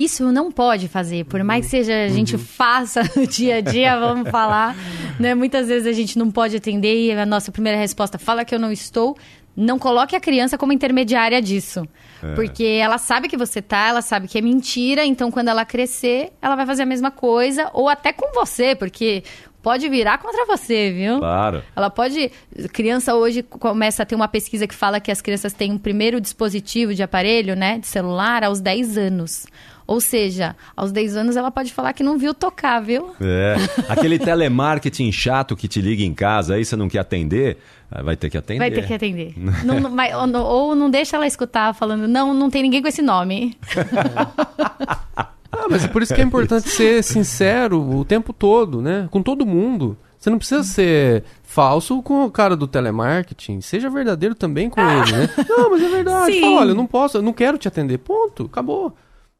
Isso 0.00 0.32
não 0.32 0.50
pode 0.50 0.88
fazer, 0.88 1.26
por 1.26 1.44
mais 1.44 1.66
que 1.66 1.72
seja 1.72 2.06
a 2.06 2.08
gente 2.08 2.34
uhum. 2.34 2.40
faça 2.40 3.02
no 3.14 3.26
dia 3.26 3.56
a 3.56 3.60
dia, 3.60 4.00
vamos 4.00 4.30
falar, 4.32 4.74
né? 5.18 5.34
Muitas 5.34 5.68
vezes 5.68 5.86
a 5.86 5.92
gente 5.92 6.18
não 6.18 6.30
pode 6.30 6.56
atender 6.56 6.96
e 6.96 7.12
a 7.12 7.26
nossa 7.26 7.52
primeira 7.52 7.78
resposta 7.78 8.18
fala 8.18 8.42
que 8.42 8.54
eu 8.54 8.58
não 8.58 8.72
estou. 8.72 9.14
Não 9.54 9.78
coloque 9.78 10.16
a 10.16 10.20
criança 10.20 10.56
como 10.56 10.72
intermediária 10.72 11.42
disso. 11.42 11.86
É. 12.22 12.34
Porque 12.34 12.64
ela 12.64 12.96
sabe 12.96 13.28
que 13.28 13.36
você 13.36 13.60
tá, 13.60 13.88
ela 13.88 14.00
sabe 14.00 14.26
que 14.26 14.38
é 14.38 14.40
mentira, 14.40 15.04
então 15.04 15.30
quando 15.30 15.48
ela 15.48 15.66
crescer, 15.66 16.32
ela 16.40 16.56
vai 16.56 16.64
fazer 16.64 16.84
a 16.84 16.86
mesma 16.86 17.10
coisa, 17.10 17.68
ou 17.74 17.86
até 17.88 18.10
com 18.10 18.32
você, 18.32 18.74
porque 18.74 19.22
pode 19.60 19.86
virar 19.88 20.16
contra 20.18 20.46
você, 20.46 20.92
viu? 20.92 21.18
Claro. 21.18 21.62
Ela 21.76 21.90
pode. 21.90 22.30
Criança 22.72 23.14
hoje 23.14 23.42
começa 23.42 24.02
a 24.02 24.06
ter 24.06 24.14
uma 24.14 24.28
pesquisa 24.28 24.66
que 24.66 24.74
fala 24.74 25.00
que 25.00 25.10
as 25.10 25.20
crianças 25.20 25.52
têm 25.52 25.72
um 25.72 25.78
primeiro 25.78 26.20
dispositivo 26.20 26.94
de 26.94 27.02
aparelho, 27.02 27.54
né, 27.54 27.78
de 27.78 27.86
celular, 27.86 28.44
aos 28.44 28.60
10 28.60 28.96
anos. 28.96 29.46
Ou 29.90 30.00
seja, 30.00 30.54
aos 30.76 30.92
10 30.92 31.16
anos 31.16 31.36
ela 31.36 31.50
pode 31.50 31.72
falar 31.72 31.92
que 31.92 32.04
não 32.04 32.16
viu 32.16 32.32
tocar, 32.32 32.78
viu? 32.78 33.10
É. 33.20 33.56
Aquele 33.88 34.20
telemarketing 34.20 35.10
chato 35.10 35.56
que 35.56 35.66
te 35.66 35.80
liga 35.80 36.04
em 36.04 36.14
casa, 36.14 36.54
aí 36.54 36.64
você 36.64 36.76
não 36.76 36.88
quer 36.88 37.00
atender, 37.00 37.58
ah, 37.90 38.00
vai 38.00 38.16
ter 38.16 38.30
que 38.30 38.38
atender. 38.38 38.60
Vai 38.60 38.70
ter 38.70 38.86
que 38.86 38.94
atender. 38.94 39.34
não, 39.64 39.80
não, 39.80 39.96
vai, 39.96 40.14
ou, 40.14 40.46
ou, 40.46 40.76
não 40.76 40.88
deixa 40.88 41.16
ela 41.16 41.26
escutar 41.26 41.74
falando, 41.74 42.06
não, 42.06 42.32
não 42.32 42.48
tem 42.48 42.62
ninguém 42.62 42.80
com 42.80 42.86
esse 42.86 43.02
nome. 43.02 43.58
ah, 45.18 45.66
mas 45.68 45.84
é 45.84 45.88
por 45.88 46.02
isso 46.02 46.14
que 46.14 46.20
é 46.20 46.24
importante 46.24 46.68
ser 46.68 47.02
sincero 47.02 47.82
o 47.82 48.04
tempo 48.04 48.32
todo, 48.32 48.80
né? 48.80 49.08
Com 49.10 49.20
todo 49.20 49.44
mundo. 49.44 49.98
Você 50.16 50.30
não 50.30 50.38
precisa 50.38 50.62
ser 50.62 51.24
falso 51.42 52.00
com 52.00 52.26
o 52.26 52.30
cara 52.30 52.54
do 52.54 52.68
telemarketing. 52.68 53.60
Seja 53.60 53.90
verdadeiro 53.90 54.36
também 54.36 54.70
com 54.70 54.80
ele, 54.80 55.10
né? 55.10 55.28
Não, 55.48 55.68
mas 55.68 55.82
é 55.82 55.88
verdade. 55.88 56.38
Fala, 56.40 56.60
olha, 56.60 56.70
eu 56.70 56.76
não 56.76 56.86
posso, 56.86 57.18
eu 57.18 57.22
não 57.22 57.32
quero 57.32 57.58
te 57.58 57.66
atender. 57.66 57.98
Ponto, 57.98 58.44
acabou. 58.44 58.94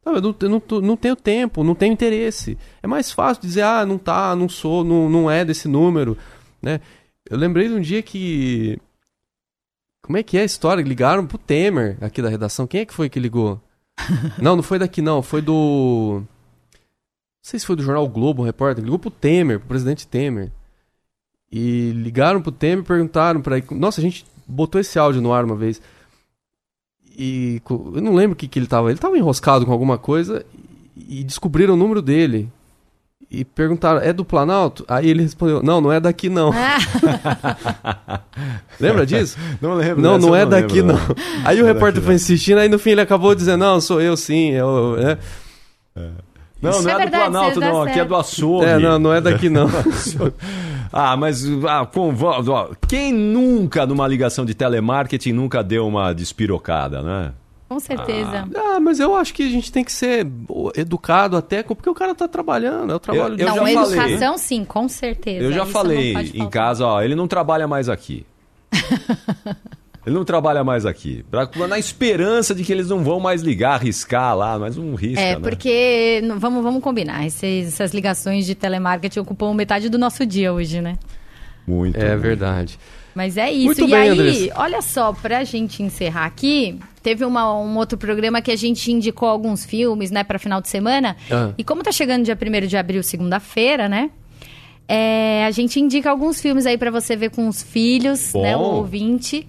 Não, 0.05 0.15
eu 0.15 0.21
não, 0.21 0.35
eu 0.39 0.49
não, 0.49 0.61
não, 0.81 0.97
tenho 0.97 1.15
tempo, 1.15 1.63
não 1.63 1.75
tenho 1.75 1.93
interesse. 1.93 2.57
É 2.81 2.87
mais 2.87 3.11
fácil 3.11 3.41
dizer, 3.43 3.61
ah, 3.61 3.85
não 3.85 3.97
tá, 3.97 4.35
não 4.35 4.49
sou, 4.49 4.83
não, 4.83 5.07
não 5.09 5.29
é 5.29 5.45
desse 5.45 5.67
número, 5.67 6.17
né? 6.61 6.81
Eu 7.29 7.37
lembrei 7.37 7.67
de 7.67 7.75
um 7.75 7.81
dia 7.81 8.01
que... 8.01 8.79
Como 10.01 10.17
é 10.17 10.23
que 10.23 10.37
é 10.37 10.41
a 10.41 10.45
história? 10.45 10.81
Ligaram 10.81 11.27
pro 11.27 11.37
Temer 11.37 11.97
aqui 12.01 12.21
da 12.21 12.29
redação. 12.29 12.65
Quem 12.65 12.81
é 12.81 12.85
que 12.85 12.93
foi 12.93 13.09
que 13.09 13.19
ligou? 13.19 13.61
não, 14.41 14.55
não 14.55 14.63
foi 14.63 14.79
daqui 14.79 15.01
não, 15.01 15.21
foi 15.21 15.41
do... 15.41 16.23
Não 16.23 16.27
sei 17.43 17.59
se 17.59 17.65
foi 17.65 17.75
do 17.75 17.83
jornal 17.83 18.07
Globo, 18.09 18.41
um 18.41 18.45
repórter. 18.45 18.83
Ligou 18.83 18.99
pro 18.99 19.11
Temer, 19.11 19.59
pro 19.59 19.69
presidente 19.69 20.07
Temer. 20.07 20.51
E 21.51 21.91
ligaram 21.91 22.41
pro 22.41 22.51
Temer 22.51 22.83
e 22.83 22.87
perguntaram 22.87 23.41
para 23.41 23.59
ele... 23.59 23.67
Nossa, 23.71 24.01
a 24.01 24.03
gente 24.03 24.25
botou 24.47 24.81
esse 24.81 24.97
áudio 24.97 25.21
no 25.21 25.31
ar 25.31 25.45
uma 25.45 25.55
vez. 25.55 25.79
E 27.17 27.61
eu 27.67 28.01
não 28.01 28.13
lembro 28.13 28.33
o 28.33 28.35
que, 28.35 28.47
que 28.47 28.59
ele 28.59 28.67
tava. 28.67 28.89
Ele 28.89 28.99
tava 28.99 29.17
enroscado 29.17 29.65
com 29.65 29.71
alguma 29.71 29.97
coisa 29.97 30.45
e 31.07 31.23
descobriram 31.23 31.73
o 31.73 31.77
número 31.77 32.01
dele. 32.01 32.49
E 33.33 33.45
perguntaram, 33.45 34.01
é 34.01 34.11
do 34.11 34.25
Planalto? 34.25 34.83
Aí 34.89 35.09
ele 35.09 35.23
respondeu, 35.23 35.63
não, 35.63 35.79
não 35.79 35.89
é 35.89 36.01
daqui 36.01 36.27
não. 36.27 36.51
Lembra 38.77 39.05
disso? 39.05 39.37
Não 39.61 39.75
lembro. 39.75 40.01
Não, 40.01 40.17
não 40.17 40.35
é 40.35 40.45
daqui 40.45 40.81
lembro, 40.81 40.97
não. 40.97 41.15
Aí 41.45 41.57
o 41.59 41.61
Não 41.61 41.69
é 41.69 41.73
repórter 41.73 42.01
daqui, 42.01 42.05
foi 42.05 42.13
não. 42.13 42.15
insistindo, 42.15 42.59
aí 42.59 42.67
no 42.67 42.77
fim 42.77 42.89
ele 42.89 42.99
acabou 42.99 43.33
dizendo, 43.33 43.59
não, 43.59 43.79
sou 43.79 44.01
eu 44.01 44.17
sim. 44.17 44.49
Eu, 44.49 44.97
né? 44.97 45.17
Não, 46.61 46.71
Isso 46.71 46.83
não 46.83 46.89
é 46.89 46.93
é, 46.93 46.97
verdade, 46.97 47.25
do 47.25 47.31
Planalto, 47.31 47.59
dá 47.59 47.69
não. 47.69 47.81
Aqui 47.83 47.99
é 47.99 48.05
do 48.05 48.15
açougue. 48.15 48.65
É, 48.65 48.79
não, 48.79 48.99
não 48.99 49.13
é 49.13 49.21
daqui 49.21 49.49
não. 49.49 49.69
Ah, 50.91 51.15
mas 51.15 51.45
ah, 51.67 51.85
com, 51.85 52.13
ó, 52.21 52.69
quem 52.87 53.13
nunca, 53.13 53.85
numa 53.85 54.07
ligação 54.07 54.45
de 54.45 54.53
telemarketing, 54.53 55.31
nunca 55.31 55.63
deu 55.63 55.87
uma 55.87 56.13
despirocada, 56.13 57.01
né? 57.01 57.33
Com 57.69 57.79
certeza. 57.79 58.49
Ah, 58.53 58.81
mas 58.81 58.99
eu 58.99 59.15
acho 59.15 59.33
que 59.33 59.43
a 59.43 59.49
gente 59.49 59.71
tem 59.71 59.81
que 59.81 59.93
ser 59.93 60.27
educado 60.75 61.37
até, 61.37 61.63
porque 61.63 61.89
o 61.89 61.93
cara 61.93 62.13
tá 62.13 62.27
trabalhando, 62.27 62.91
é 62.91 62.95
o 62.95 62.99
trabalho 62.99 63.39
Eu 63.39 63.47
não, 63.47 63.55
já 63.55 63.63
falei. 63.63 63.99
educação 63.99 64.37
sim, 64.37 64.65
com 64.65 64.89
certeza. 64.89 65.45
Eu 65.45 65.53
já 65.53 65.63
Isso 65.63 65.71
falei 65.71 66.13
em 66.33 66.49
casa, 66.49 66.85
ó, 66.85 67.01
ele 67.01 67.15
não 67.15 67.29
trabalha 67.29 67.69
mais 67.69 67.87
aqui. 67.87 68.25
ele 70.05 70.15
não 70.15 70.25
trabalha 70.25 70.63
mais 70.63 70.85
aqui. 70.85 71.23
Pra- 71.29 71.49
na 71.67 71.77
esperança 71.79 72.53
de 72.55 72.63
que 72.63 72.71
eles 72.71 72.89
não 72.89 73.03
vão 73.03 73.19
mais 73.19 73.41
ligar, 73.41 73.73
arriscar 73.75 74.35
lá, 74.35 74.57
mas 74.57 74.75
não 74.77 74.95
risca, 74.95 75.21
É, 75.21 75.35
né? 75.35 75.39
porque 75.41 76.21
vamos, 76.37 76.63
vamos 76.63 76.81
combinar. 76.83 77.25
Esses- 77.25 77.67
essas 77.67 77.93
ligações 77.93 78.45
de 78.45 78.55
telemarketing 78.55 79.19
ocupam 79.19 79.53
metade 79.53 79.89
do 79.89 79.97
nosso 79.97 80.25
dia 80.25 80.51
hoje, 80.53 80.81
né? 80.81 80.97
Muito. 81.67 81.97
É 81.97 82.09
muito. 82.09 82.21
verdade. 82.21 82.79
Mas 83.13 83.35
é 83.37 83.51
isso. 83.51 83.65
Muito 83.65 83.83
e 83.83 83.87
bem, 83.87 83.93
aí, 83.95 84.09
Andressa. 84.09 84.51
olha 84.55 84.81
só, 84.81 85.11
pra 85.13 85.43
gente 85.43 85.83
encerrar 85.83 86.25
aqui, 86.25 86.79
teve 87.03 87.25
uma- 87.25 87.53
um 87.61 87.77
outro 87.77 87.97
programa 87.97 88.41
que 88.41 88.49
a 88.51 88.55
gente 88.55 88.89
indicou 88.91 89.27
alguns 89.27 89.65
filmes, 89.65 90.09
né, 90.11 90.23
pra 90.23 90.39
final 90.39 90.61
de 90.61 90.69
semana. 90.69 91.17
Ah. 91.29 91.51
E 91.57 91.63
como 91.63 91.83
tá 91.83 91.91
chegando 91.91 92.23
dia 92.23 92.35
1 92.35 92.67
de 92.67 92.77
abril, 92.77 93.03
segunda-feira, 93.03 93.89
né? 93.89 94.09
é, 94.93 95.45
a 95.45 95.51
gente 95.51 95.79
indica 95.79 96.09
alguns 96.09 96.41
filmes 96.41 96.65
aí 96.65 96.77
pra 96.77 96.91
você 96.91 97.15
ver 97.15 97.29
com 97.31 97.47
os 97.47 97.63
filhos, 97.63 98.31
Bom. 98.33 98.41
né, 98.41 98.57
o 98.57 98.59
ouvinte, 98.59 99.47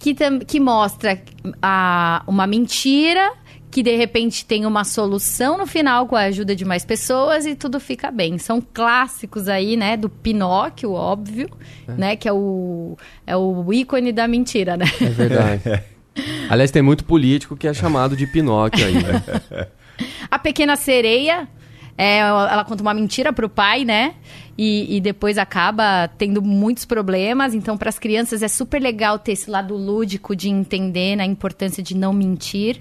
que, 0.00 0.16
que 0.46 0.58
mostra 0.58 1.22
a, 1.62 2.24
uma 2.26 2.46
mentira 2.46 3.32
que 3.70 3.84
de 3.84 3.94
repente 3.94 4.44
tem 4.44 4.66
uma 4.66 4.82
solução 4.82 5.56
no 5.56 5.66
final 5.66 6.06
com 6.08 6.16
a 6.16 6.22
ajuda 6.22 6.56
de 6.56 6.64
mais 6.64 6.84
pessoas 6.84 7.46
e 7.46 7.54
tudo 7.54 7.78
fica 7.78 8.10
bem. 8.10 8.36
São 8.36 8.60
clássicos 8.60 9.46
aí, 9.46 9.76
né, 9.76 9.96
do 9.96 10.08
Pinóquio, 10.08 10.92
óbvio, 10.92 11.48
né, 11.86 12.16
que 12.16 12.26
é 12.26 12.32
o 12.32 12.96
é 13.24 13.36
o 13.36 13.72
ícone 13.72 14.10
da 14.10 14.26
mentira, 14.26 14.76
né? 14.76 14.86
É 15.00 15.10
verdade. 15.10 15.62
Aliás, 16.48 16.72
tem 16.72 16.82
muito 16.82 17.04
político 17.04 17.56
que 17.56 17.68
é 17.68 17.72
chamado 17.72 18.16
de 18.16 18.26
Pinóquio 18.26 18.84
aí. 18.84 18.94
né? 18.94 19.68
A 20.30 20.38
Pequena 20.38 20.76
Sereia, 20.76 21.46
é, 22.00 22.18
ela 22.20 22.64
conta 22.64 22.80
uma 22.82 22.94
mentira 22.94 23.30
pro 23.30 23.46
pai, 23.46 23.84
né? 23.84 24.14
E, 24.56 24.96
e 24.96 25.00
depois 25.02 25.36
acaba 25.36 26.08
tendo 26.16 26.40
muitos 26.40 26.86
problemas. 26.86 27.54
Então, 27.54 27.76
para 27.76 27.90
as 27.90 27.98
crianças 27.98 28.42
é 28.42 28.48
super 28.48 28.80
legal 28.80 29.18
ter 29.18 29.32
esse 29.32 29.50
lado 29.50 29.76
lúdico 29.76 30.34
de 30.34 30.48
entender 30.48 31.16
né, 31.16 31.24
a 31.24 31.26
importância 31.26 31.82
de 31.82 31.94
não 31.94 32.14
mentir. 32.14 32.78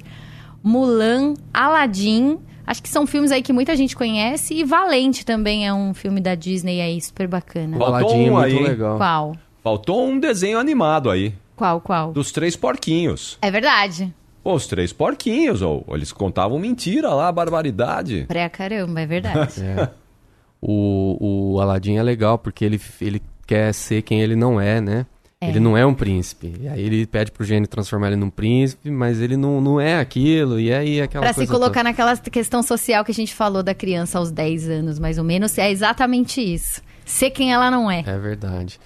Mulan, 0.63 1.33
Aladdin. 1.53 2.39
Acho 2.65 2.81
que 2.81 2.87
são 2.87 3.05
filmes 3.05 3.31
aí 3.31 3.41
que 3.41 3.51
muita 3.51 3.75
gente 3.75 3.93
conhece. 3.93 4.53
E 4.53 4.63
Valente 4.63 5.25
também 5.25 5.67
é 5.67 5.73
um 5.73 5.93
filme 5.93 6.21
da 6.21 6.33
Disney 6.33 6.79
aí, 6.79 7.01
super 7.01 7.27
bacana. 7.27 7.75
O 7.75 7.79
Faltou 7.79 7.95
Aladdin 7.95 8.25
é 8.25 8.29
um 8.29 8.33
muito 8.33 8.45
aí, 8.45 8.55
hein? 8.55 8.63
legal. 8.63 8.97
Qual? 8.97 9.35
Faltou 9.61 10.07
um 10.07 10.17
desenho 10.17 10.57
animado 10.57 11.09
aí, 11.09 11.33
Qual, 11.57 11.81
qual? 11.81 12.13
dos 12.13 12.31
três 12.31 12.55
porquinhos. 12.55 13.37
É 13.41 13.51
verdade. 13.51 14.13
Pô, 14.43 14.53
os 14.53 14.67
três 14.67 14.93
porquinhos, 14.93 15.61
ou 15.61 15.85
eles 15.89 16.11
contavam 16.11 16.57
mentira 16.59 17.09
lá, 17.13 17.31
barbaridade. 17.31 18.25
Pra 18.27 18.49
caramba, 18.49 19.01
é 19.01 19.05
verdade. 19.05 19.53
É. 19.61 19.89
O, 20.61 21.53
o 21.55 21.61
Aladdin 21.61 21.95
é 21.95 22.03
legal 22.03 22.37
porque 22.37 22.65
ele, 22.65 22.81
ele 22.99 23.21
quer 23.47 23.73
ser 23.73 24.01
quem 24.01 24.21
ele 24.21 24.35
não 24.35 24.59
é, 24.59 24.81
né? 24.81 25.05
É. 25.39 25.47
Ele 25.47 25.59
não 25.61 25.77
é 25.77 25.85
um 25.85 25.93
príncipe. 25.93 26.53
E 26.59 26.67
aí 26.67 26.81
ele 26.83 27.07
pede 27.07 27.31
pro 27.31 27.45
gênio 27.45 27.65
transformar 27.65 28.07
ele 28.07 28.17
num 28.17 28.29
príncipe, 28.29 28.91
mas 28.91 29.21
ele 29.21 29.37
não, 29.37 29.61
não 29.61 29.79
é 29.79 29.97
aquilo. 29.97 30.59
E 30.59 30.73
aí 30.73 30.99
aquela 31.01 31.23
Pra 31.23 31.31
se 31.31 31.37
coisa 31.37 31.53
colocar 31.53 31.79
toda. 31.79 31.83
naquela 31.83 32.17
questão 32.17 32.61
social 32.61 33.05
que 33.05 33.11
a 33.11 33.15
gente 33.15 33.33
falou 33.33 33.63
da 33.63 33.73
criança 33.73 34.17
aos 34.19 34.31
10 34.31 34.69
anos, 34.69 34.99
mais 34.99 35.17
ou 35.17 35.23
menos, 35.23 35.57
é 35.57 35.71
exatamente 35.71 36.41
isso. 36.41 36.81
Ser 37.05 37.29
quem 37.29 37.53
ela 37.53 37.71
não 37.71 37.89
é. 37.89 38.03
É 38.05 38.17
verdade. 38.17 38.77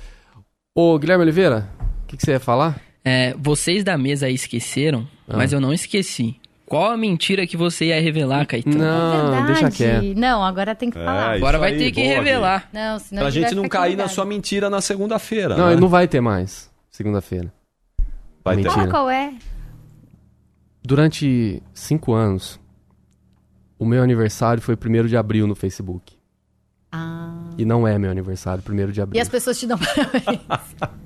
Ô, 0.76 0.98
Guilherme 1.00 1.24
Oliveira, 1.24 1.68
o 2.04 2.08
que, 2.08 2.18
que 2.18 2.24
você 2.24 2.34
ia 2.34 2.39
falar? 2.39 2.80
É, 3.06 3.36
vocês 3.38 3.84
da 3.84 3.98
mesa 3.98 4.28
aí 4.28 4.34
esqueceram, 4.36 5.08
Ah. 5.28 5.36
mas 5.38 5.52
eu 5.52 5.60
não 5.60 5.74
esqueci. 5.74 6.36
Qual 6.66 6.89
a 6.92 6.98
mentira 6.98 7.46
que 7.46 7.58
você 7.58 7.86
ia 7.88 8.02
revelar, 8.02 8.46
Caetano? 8.48 8.78
Não, 8.78 9.22
Verdade. 9.32 9.48
deixa 9.48 9.70
quieto. 9.72 10.18
Não, 10.18 10.44
agora 10.44 10.74
tem 10.74 10.89
que 10.89 10.98
É, 10.98 11.04
falar. 11.04 11.36
isso 11.36 11.44
Agora 11.46 11.60
vai 11.60 11.74
aí, 11.74 11.78
ter 11.78 11.92
que 11.92 12.02
revelar. 12.02 12.70
Não, 12.74 12.98
senão 13.00 13.20
Pra 13.22 13.28
a 13.28 13.32
gente 13.32 13.54
não 13.54 13.68
cair 13.68 13.96
na 13.98 14.08
sua 14.08 14.26
mentira 14.26 14.70
na 14.70 14.82
segunda-feira. 14.82 15.56
Não, 15.58 15.70
né? 15.70 15.76
não 15.76 15.88
vai 15.89 16.08
ter 16.08 16.22
mais, 16.22 16.72
segunda-feira. 16.89 17.54
Vai 18.44 18.56
ter. 18.56 18.63
Mentira. 18.63 18.74
Fala 18.74 18.88
qual 18.89 19.10
é. 19.10 19.34
Durante 20.84 21.62
cinco 21.74 22.13
anos, 22.13 22.60
o 23.78 23.86
meu 23.86 24.02
aniversário 24.04 24.62
foi 24.62 24.76
1 24.76 25.08
de 25.08 25.16
abril 25.18 25.46
no 25.48 25.56
Facebook. 25.56 26.16
E 27.58 27.66
não 27.66 27.88
é 27.88 27.98
meu 27.98 28.10
aniversário, 28.12 28.63
1 28.68 28.92
de 28.92 29.02
abril. 29.02 29.18
E 29.20 29.22
as 29.22 29.30
pessoas 29.30 29.60
te 29.60 29.66
dão 29.68 29.78
parabéns. 29.80 30.42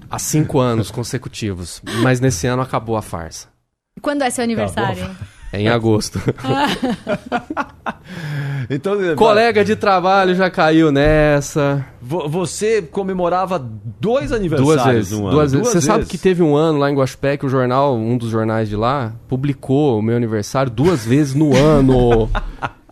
Há 0.09 0.19
cinco 0.19 0.59
anos 0.59 0.89
consecutivos. 0.91 1.81
Mas 2.01 2.19
nesse 2.19 2.47
ano 2.47 2.61
acabou 2.61 2.95
a 2.97 3.01
farsa. 3.01 3.47
Quando 4.01 4.21
é 4.23 4.29
seu 4.29 4.43
aniversário? 4.43 5.09
É 5.51 5.61
em 5.61 5.67
agosto. 5.69 6.19
Então, 8.69 8.97
Colega 9.15 9.63
de 9.63 9.75
trabalho 9.77 10.35
já 10.35 10.49
caiu 10.49 10.91
nessa. 10.91 11.85
vo- 12.01 12.27
você 12.27 12.81
comemorava 12.81 13.57
dois 13.99 14.31
aniversários 14.33 14.75
Duas 14.83 14.85
vezes. 14.93 15.11
no 15.11 15.27
ano. 15.27 15.31
Duas 15.31 15.51
vezes. 15.53 15.67
Você 15.67 15.73
Duas 15.75 15.83
sabe 15.85 16.05
que 16.05 16.17
teve 16.17 16.43
um 16.43 16.53
ano 16.55 16.79
lá 16.79 16.91
em 16.91 16.95
Guaxupé 16.95 17.37
que 17.37 17.45
o 17.45 17.49
jornal, 17.49 17.95
um 17.95 18.17
dos 18.17 18.29
jornais 18.29 18.67
de 18.67 18.75
lá, 18.75 19.13
publicou 19.27 19.97
o 19.97 20.01
meu 20.01 20.17
aniversário 20.17 20.69
duas 20.69 21.05
vezes 21.05 21.33
no 21.33 21.55
ano. 21.55 22.29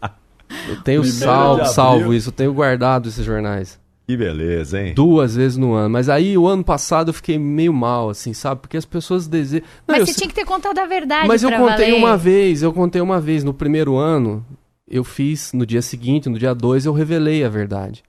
Eu 0.68 0.82
tenho 0.82 1.04
salvo, 1.04 1.66
salvo 1.66 2.14
isso, 2.14 2.30
eu 2.30 2.34
tenho 2.34 2.54
guardado 2.54 3.10
esses 3.10 3.24
jornais. 3.26 3.80
Que 4.08 4.16
beleza, 4.16 4.80
hein? 4.82 4.94
Duas 4.94 5.36
vezes 5.36 5.58
no 5.58 5.74
ano. 5.74 5.90
Mas 5.90 6.10
aí 6.10 6.38
o 6.38 6.46
ano 6.48 6.64
passado 6.64 7.10
eu 7.10 7.14
fiquei 7.14 7.40
meio 7.40 7.74
mal, 7.74 8.10
assim, 8.10 8.34
sabe? 8.34 8.62
Porque 8.62 8.78
as 8.78 8.86
pessoas 8.86 9.26
desejam. 9.28 9.66
Não, 9.88 9.96
Mas 9.96 10.00
eu 10.02 10.06
você 10.06 10.14
sei- 10.14 10.20
tinha 10.22 10.30
que 10.30 10.36
ter 10.36 10.46
contado 10.46 10.78
a 10.78 10.86
verdade 10.86 11.28
Mas 11.28 11.42
eu 11.42 11.50
contei 11.52 11.88
valer. 11.90 11.94
uma 11.96 12.16
vez, 12.16 12.62
eu 12.62 12.72
contei 12.72 13.02
uma 13.02 13.20
vez. 13.20 13.44
No 13.44 13.52
primeiro 13.54 13.96
ano, 13.98 14.46
eu 14.88 15.04
fiz, 15.04 15.52
no 15.54 15.66
dia 15.66 15.82
seguinte, 15.82 16.30
no 16.30 16.38
dia 16.38 16.54
2, 16.54 16.86
eu 16.86 16.94
revelei 16.94 17.44
a 17.44 17.50
verdade. 17.50 18.04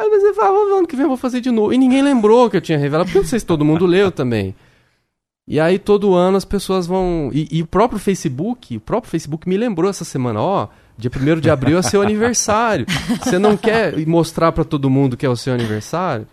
Aí 0.00 0.08
você 0.08 0.32
fala, 0.32 0.56
"Ah, 0.56 0.78
ano 0.78 0.86
que 0.86 0.96
vem 0.96 1.02
eu 1.02 1.08
vou 1.08 1.16
fazer 1.18 1.42
de 1.42 1.50
novo. 1.50 1.74
E 1.74 1.78
ninguém 1.78 2.00
lembrou 2.00 2.48
que 2.48 2.56
eu 2.56 2.60
tinha 2.62 2.78
revelado, 2.78 3.06
porque 3.06 3.18
eu 3.18 3.22
não 3.22 3.28
sei 3.28 3.38
se 3.40 3.44
todo 3.46 3.64
mundo 3.66 3.84
leu 3.86 4.10
também. 4.10 4.54
E 5.46 5.58
aí 5.60 5.78
todo 5.78 6.14
ano 6.14 6.36
as 6.38 6.44
pessoas 6.44 6.86
vão. 6.86 7.30
E, 7.34 7.48
e 7.50 7.62
o 7.62 7.66
próprio 7.66 7.98
Facebook, 7.98 8.76
o 8.76 8.80
próprio 8.80 9.10
Facebook 9.10 9.46
me 9.48 9.56
lembrou 9.58 9.90
essa 9.90 10.04
semana, 10.04 10.40
ó, 10.40 10.68
dia 10.98 11.10
1 11.14 11.40
de 11.40 11.48
abril 11.48 11.78
é 11.78 11.82
seu 11.82 12.02
aniversário. 12.02 12.84
Você 13.24 13.38
não 13.38 13.56
quer 13.56 13.96
mostrar 14.06 14.52
pra 14.52 14.64
todo 14.64 14.90
mundo 14.90 15.16
que 15.16 15.24
é 15.24 15.28
o 15.28 15.36
seu 15.36 15.54
aniversário? 15.54 16.26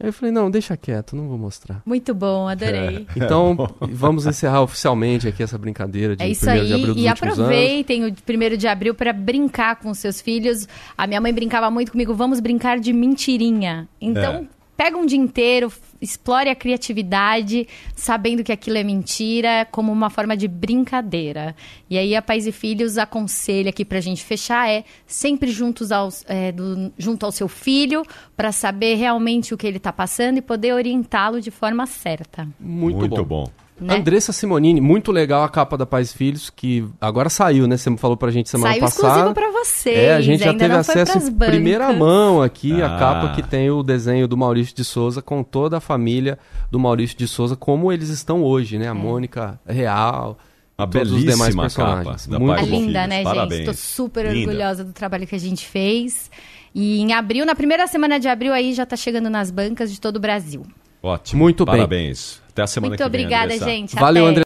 Aí 0.00 0.08
eu 0.08 0.12
falei, 0.12 0.32
não, 0.32 0.50
deixa 0.50 0.76
quieto, 0.76 1.14
não 1.14 1.28
vou 1.28 1.38
mostrar. 1.38 1.80
Muito 1.86 2.12
bom, 2.12 2.48
adorei. 2.48 3.06
Então, 3.14 3.56
vamos 3.80 4.26
encerrar 4.26 4.60
oficialmente 4.62 5.28
aqui 5.28 5.44
essa 5.44 5.56
brincadeira 5.56 6.16
de 6.16 6.24
É 6.24 6.28
isso 6.28 6.44
1 6.44 6.50
aí. 6.50 6.66
de 6.66 6.72
abril 6.74 6.94
dos 6.94 7.04
E 7.04 7.08
últimos 7.08 7.22
anos. 7.38 7.38
aproveitem 7.38 8.06
o 8.06 8.12
primeiro 8.26 8.56
de 8.56 8.66
abril 8.66 8.94
para 8.96 9.12
brincar 9.12 9.76
com 9.76 9.94
seus 9.94 10.20
filhos. 10.20 10.66
A 10.98 11.06
minha 11.06 11.20
mãe 11.20 11.32
brincava 11.32 11.70
muito 11.70 11.92
comigo, 11.92 12.12
vamos 12.14 12.40
brincar 12.40 12.80
de 12.80 12.92
mentirinha. 12.92 13.88
Então, 14.00 14.34
É. 14.34 14.61
pega 14.82 14.98
um 14.98 15.06
dia 15.06 15.16
inteiro, 15.18 15.72
explore 16.00 16.48
a 16.50 16.56
criatividade, 16.56 17.68
sabendo 17.94 18.42
que 18.42 18.50
aquilo 18.50 18.78
é 18.78 18.82
mentira, 18.82 19.64
como 19.70 19.92
uma 19.92 20.10
forma 20.10 20.36
de 20.36 20.48
brincadeira. 20.48 21.54
E 21.88 21.96
aí 21.96 22.16
a 22.16 22.20
Pais 22.20 22.48
e 22.48 22.52
Filhos 22.52 22.98
aconselha 22.98 23.70
aqui 23.70 23.84
pra 23.84 24.00
gente 24.00 24.24
fechar 24.24 24.68
é 24.68 24.82
sempre 25.06 25.52
juntos 25.52 25.92
aos, 25.92 26.24
é, 26.26 26.50
do- 26.50 26.92
junto 26.98 27.24
ao 27.24 27.30
seu 27.30 27.46
filho, 27.46 28.02
para 28.36 28.50
saber 28.50 28.96
realmente 28.96 29.54
o 29.54 29.56
que 29.56 29.68
ele 29.68 29.78
tá 29.78 29.92
passando 29.92 30.38
e 30.38 30.42
poder 30.42 30.72
orientá-lo 30.72 31.40
de 31.40 31.52
forma 31.52 31.86
certa. 31.86 32.48
Muito, 32.58 32.98
Muito 32.98 33.24
bom. 33.24 33.44
bom. 33.44 33.61
Né? 33.80 33.96
Andressa 33.96 34.32
Simonini, 34.32 34.80
muito 34.80 35.10
legal 35.10 35.42
a 35.42 35.48
capa 35.48 35.76
da 35.76 35.84
Pais 35.84 36.12
e 36.12 36.16
Filhos, 36.16 36.50
que 36.50 36.84
agora 37.00 37.28
saiu, 37.28 37.66
né? 37.66 37.76
Você 37.76 37.96
falou 37.96 38.16
pra 38.16 38.30
gente 38.30 38.48
semana 38.48 38.70
Saiu 38.74 38.80
passada. 38.80 39.08
exclusivo 39.08 39.34
pra 39.34 39.50
vocês. 39.50 39.98
É, 39.98 40.14
a 40.14 40.20
gente 40.20 40.44
já 40.44 40.54
teve 40.54 40.74
acesso 40.74 41.18
em 41.18 41.32
primeira 41.32 41.92
mão 41.92 42.40
aqui, 42.40 42.80
a 42.80 42.94
Ah. 42.94 42.98
capa 42.98 43.34
que 43.34 43.42
tem 43.42 43.70
o 43.70 43.82
desenho 43.82 44.28
do 44.28 44.36
Maurício 44.36 44.74
de 44.76 44.84
Souza 44.84 45.20
com 45.20 45.42
toda 45.42 45.78
a 45.78 45.80
família 45.80 46.38
do 46.70 46.78
Maurício 46.78 47.16
de 47.18 47.26
Souza, 47.26 47.56
como 47.56 47.90
eles 47.90 48.08
estão 48.08 48.44
hoje, 48.44 48.78
né? 48.78 48.86
A 48.88 48.94
Mônica 48.94 49.58
Real, 49.66 50.38
Uma 50.78 50.86
e 50.86 50.90
todos 50.90 51.10
os 51.12 51.18
demais 51.20 51.38
belíssima 51.54 51.62
personagens. 51.62 52.26
capa 52.26 52.30
da 52.30 52.38
Muito 52.38 52.58
É 52.60 52.62
linda, 52.64 52.76
Filhos. 53.02 53.08
né, 53.08 53.22
Parabéns. 53.24 53.56
gente? 53.58 53.66
Tô 53.66 53.74
super 53.74 54.26
Linda. 54.26 54.38
orgulhosa 54.50 54.84
do 54.84 54.92
trabalho 54.92 55.26
que 55.26 55.34
a 55.34 55.40
gente 55.40 55.66
fez. 55.66 56.30
E 56.74 57.00
em 57.00 57.12
abril, 57.12 57.44
na 57.44 57.54
primeira 57.54 57.86
semana 57.88 58.20
de 58.20 58.28
abril 58.28 58.52
aí, 58.52 58.72
já 58.74 58.86
tá 58.86 58.96
chegando 58.96 59.28
nas 59.28 59.50
bancas 59.50 59.90
de 59.92 60.00
todo 60.00 60.16
o 60.16 60.20
Brasil. 60.20 60.62
Ótimo. 61.02 61.42
Muito 61.42 61.64
bem. 61.64 61.74
Parabéns. 61.74 62.40
Até 62.52 62.62
a 62.62 62.66
semana 62.66 62.90
Muito 62.90 63.02
que 63.02 63.08
vem. 63.10 63.22
obrigada, 63.24 63.44
Andressa. 63.46 63.64
gente. 63.64 63.94
Valeu, 63.96 64.24
Até. 64.24 64.30
André. 64.30 64.40